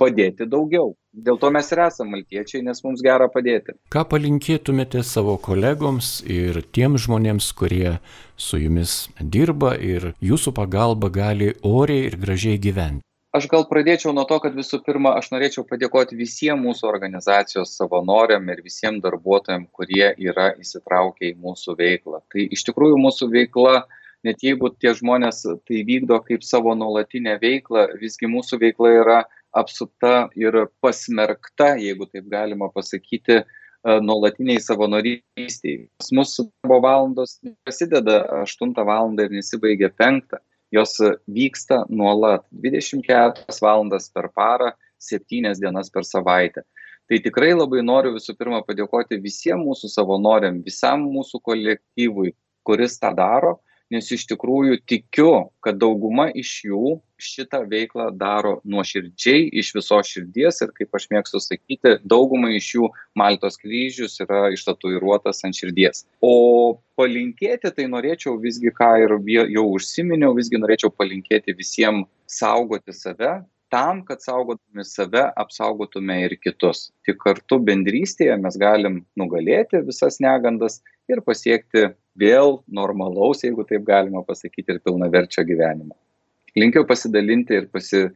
padėti 0.00 0.48
daugiau. 0.48 0.94
Dėl 1.10 1.36
to 1.42 1.50
mes 1.52 1.68
ir 1.74 1.82
esame 1.84 2.14
maltiečiai, 2.16 2.62
nes 2.64 2.80
mums 2.86 3.02
gera 3.04 3.26
padėti. 3.32 3.74
Ką 3.92 4.06
palinkėtumėte 4.12 5.02
savo 5.06 5.36
kolegoms 5.42 6.20
ir 6.38 6.62
tiems 6.76 7.04
žmonėms, 7.06 7.50
kurie 7.58 7.98
su 8.38 8.60
jumis 8.62 9.10
dirba 9.20 9.74
ir 9.76 10.12
jūsų 10.24 10.54
pagalba 10.56 11.12
gali 11.12 11.52
oriai 11.66 12.08
ir 12.08 12.18
gražiai 12.22 12.62
gyventi? 12.62 13.04
Aš 13.36 13.46
gal 13.50 13.64
pradėčiau 13.70 14.12
nuo 14.14 14.24
to 14.28 14.38
kad 14.42 14.56
visų 14.58 14.80
pirma 14.86 15.14
aš 15.18 15.30
norėčiau 15.34 15.64
padėkoti 15.68 16.18
visiem 16.18 16.62
mūsų 16.66 16.88
organizacijos 16.90 17.76
savanoriam 17.78 18.48
ir 18.50 18.62
visiem 18.64 18.98
darbuotojam 19.04 19.66
kurie 19.76 20.10
yra 20.18 20.50
įsitraukę 20.58 21.30
į 21.30 21.36
mūsų 21.44 21.76
veiklą. 21.78 22.22
Tai 22.32 22.46
iš 22.56 22.66
tikrųjų 22.68 22.98
mūsų 23.00 23.30
veikla 23.34 23.84
net 24.26 24.42
jeigu 24.44 24.72
tie 24.76 24.92
žmonės 24.98 25.44
tai 25.46 25.84
vykdo 25.86 26.20
kaip 26.26 26.44
savo 26.44 26.74
nuolatinę 26.76 27.38
veiklą 27.42 27.86
visgi 28.02 28.28
mūsų 28.30 28.60
veikla 28.64 28.92
yra 28.98 29.22
apsupta 29.56 30.28
ir 30.38 30.66
pasmerkta 30.82 31.74
jeigu 31.80 32.10
taip 32.10 32.28
galima 32.30 32.70
pasakyti 32.74 33.42
nuolatiniai 33.80 34.60
savanorystei. 34.60 35.86
Pas 35.96 36.10
mus 36.12 36.34
darbo 36.36 36.82
valandos 36.84 37.38
prasideda 37.64 38.20
aštuntą 38.42 38.84
valandą 38.84 39.24
ir 39.24 39.38
nesibaigia 39.38 39.88
penktą 39.96 40.42
jos 40.70 40.96
vyksta 41.26 41.84
nuolat 41.88 42.44
24 42.50 43.58
valandas 43.62 44.10
per 44.12 44.30
parą, 44.34 44.72
7 44.98 45.54
dienas 45.60 45.90
per 45.90 46.04
savaitę. 46.04 46.62
Tai 47.10 47.18
tikrai 47.18 47.50
labai 47.56 47.82
noriu 47.82 48.12
visų 48.14 48.36
pirma 48.38 48.60
padėkoti 48.62 49.18
visiems 49.18 49.66
mūsų 49.66 49.90
savanoriam, 49.90 50.60
visam 50.62 51.08
mūsų 51.10 51.40
kolektyvui, 51.42 52.36
kuris 52.62 53.00
tą 53.02 53.10
daro 53.16 53.56
nes 53.90 54.10
iš 54.14 54.26
tikrųjų 54.30 54.80
tikiu 54.88 55.30
kad 55.64 55.78
dauguma 55.82 56.28
iš 56.30 56.52
jų 56.68 56.96
šitą 57.20 57.62
veiklą 57.68 58.08
daro 58.16 58.58
nuoširdžiai 58.64 59.50
iš 59.60 59.72
visos 59.76 60.10
širdies 60.12 60.62
ir 60.64 60.72
kaip 60.76 60.96
aš 60.96 61.08
mėgstu 61.12 61.42
sakyti 61.42 61.96
daugumai 62.08 62.54
iš 62.56 62.70
jų 62.78 62.90
maltos 63.18 63.58
kryžius 63.60 64.16
yra 64.24 64.46
ištatuiruotas 64.54 65.44
ant 65.46 65.58
širdies. 65.58 66.06
O 66.22 66.80
palinkėti 67.00 67.72
tai 67.76 67.88
norėčiau 67.92 68.38
visgi 68.40 68.72
ką 68.74 68.92
ir 69.04 69.16
jau 69.56 69.66
užsiminiau 69.74 70.36
visgi 70.38 70.60
norėčiau 70.62 70.92
palinkėti 70.94 71.56
visiem 71.58 72.04
saugoti 72.30 72.94
save 72.96 73.40
tam 73.70 74.04
kad 74.04 74.18
saugodami 74.22 74.84
save 74.84 75.22
apsaugotume 75.38 76.16
ir 76.24 76.34
kitus. 76.42 76.88
Tik 77.06 77.20
kartu 77.22 77.60
bendrystėje 77.66 78.34
mes 78.42 78.58
galim 78.58 79.04
nugalėti 79.20 79.84
visas 79.86 80.18
negandas 80.24 80.80
ir 81.10 81.22
pasiekti 81.26 81.90
vėl 82.20 82.60
normalaus 82.80 83.44
jeigu 83.46 83.66
taip 83.68 83.84
galima 83.88 84.24
pasakyti 84.26 84.76
ir 84.76 84.80
pilnaverčio 84.84 85.44
gyvenimo 85.48 85.96
linkiu 86.56 86.86
pasidalinti 86.86 87.60
ir 87.62 87.68
pasi 87.72 88.06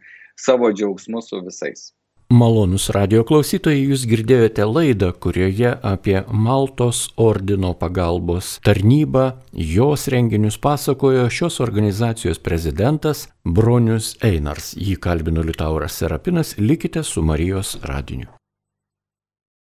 savo 0.46 0.72
džiaugsmu 0.72 1.22
su 1.22 1.42
visais 1.44 1.92
Malonus 2.32 2.86
radio 2.90 3.20
klausytojai, 3.28 3.82
jūs 3.84 4.07
girdėjote 4.09 4.64
laidą, 4.64 5.11
kurioje 5.12 5.74
apie 5.84 6.16
Maltos 6.32 7.11
ordino 7.20 7.74
pagalbos 7.76 8.55
tarnybą, 8.64 9.26
jos 9.52 10.09
renginius 10.09 10.57
pasakojo 10.59 11.28
šios 11.28 11.61
organizacijos 11.61 12.40
prezidentas 12.40 13.26
Bronius 13.44 14.14
Einars. 14.24 14.72
Jį 14.72 14.96
kalbino 15.05 15.44
Liutauras 15.44 16.00
Serapinas, 16.00 16.57
likite 16.59 17.05
su 17.05 17.22
Marijos 17.22 17.76
radiniu. 17.84 18.32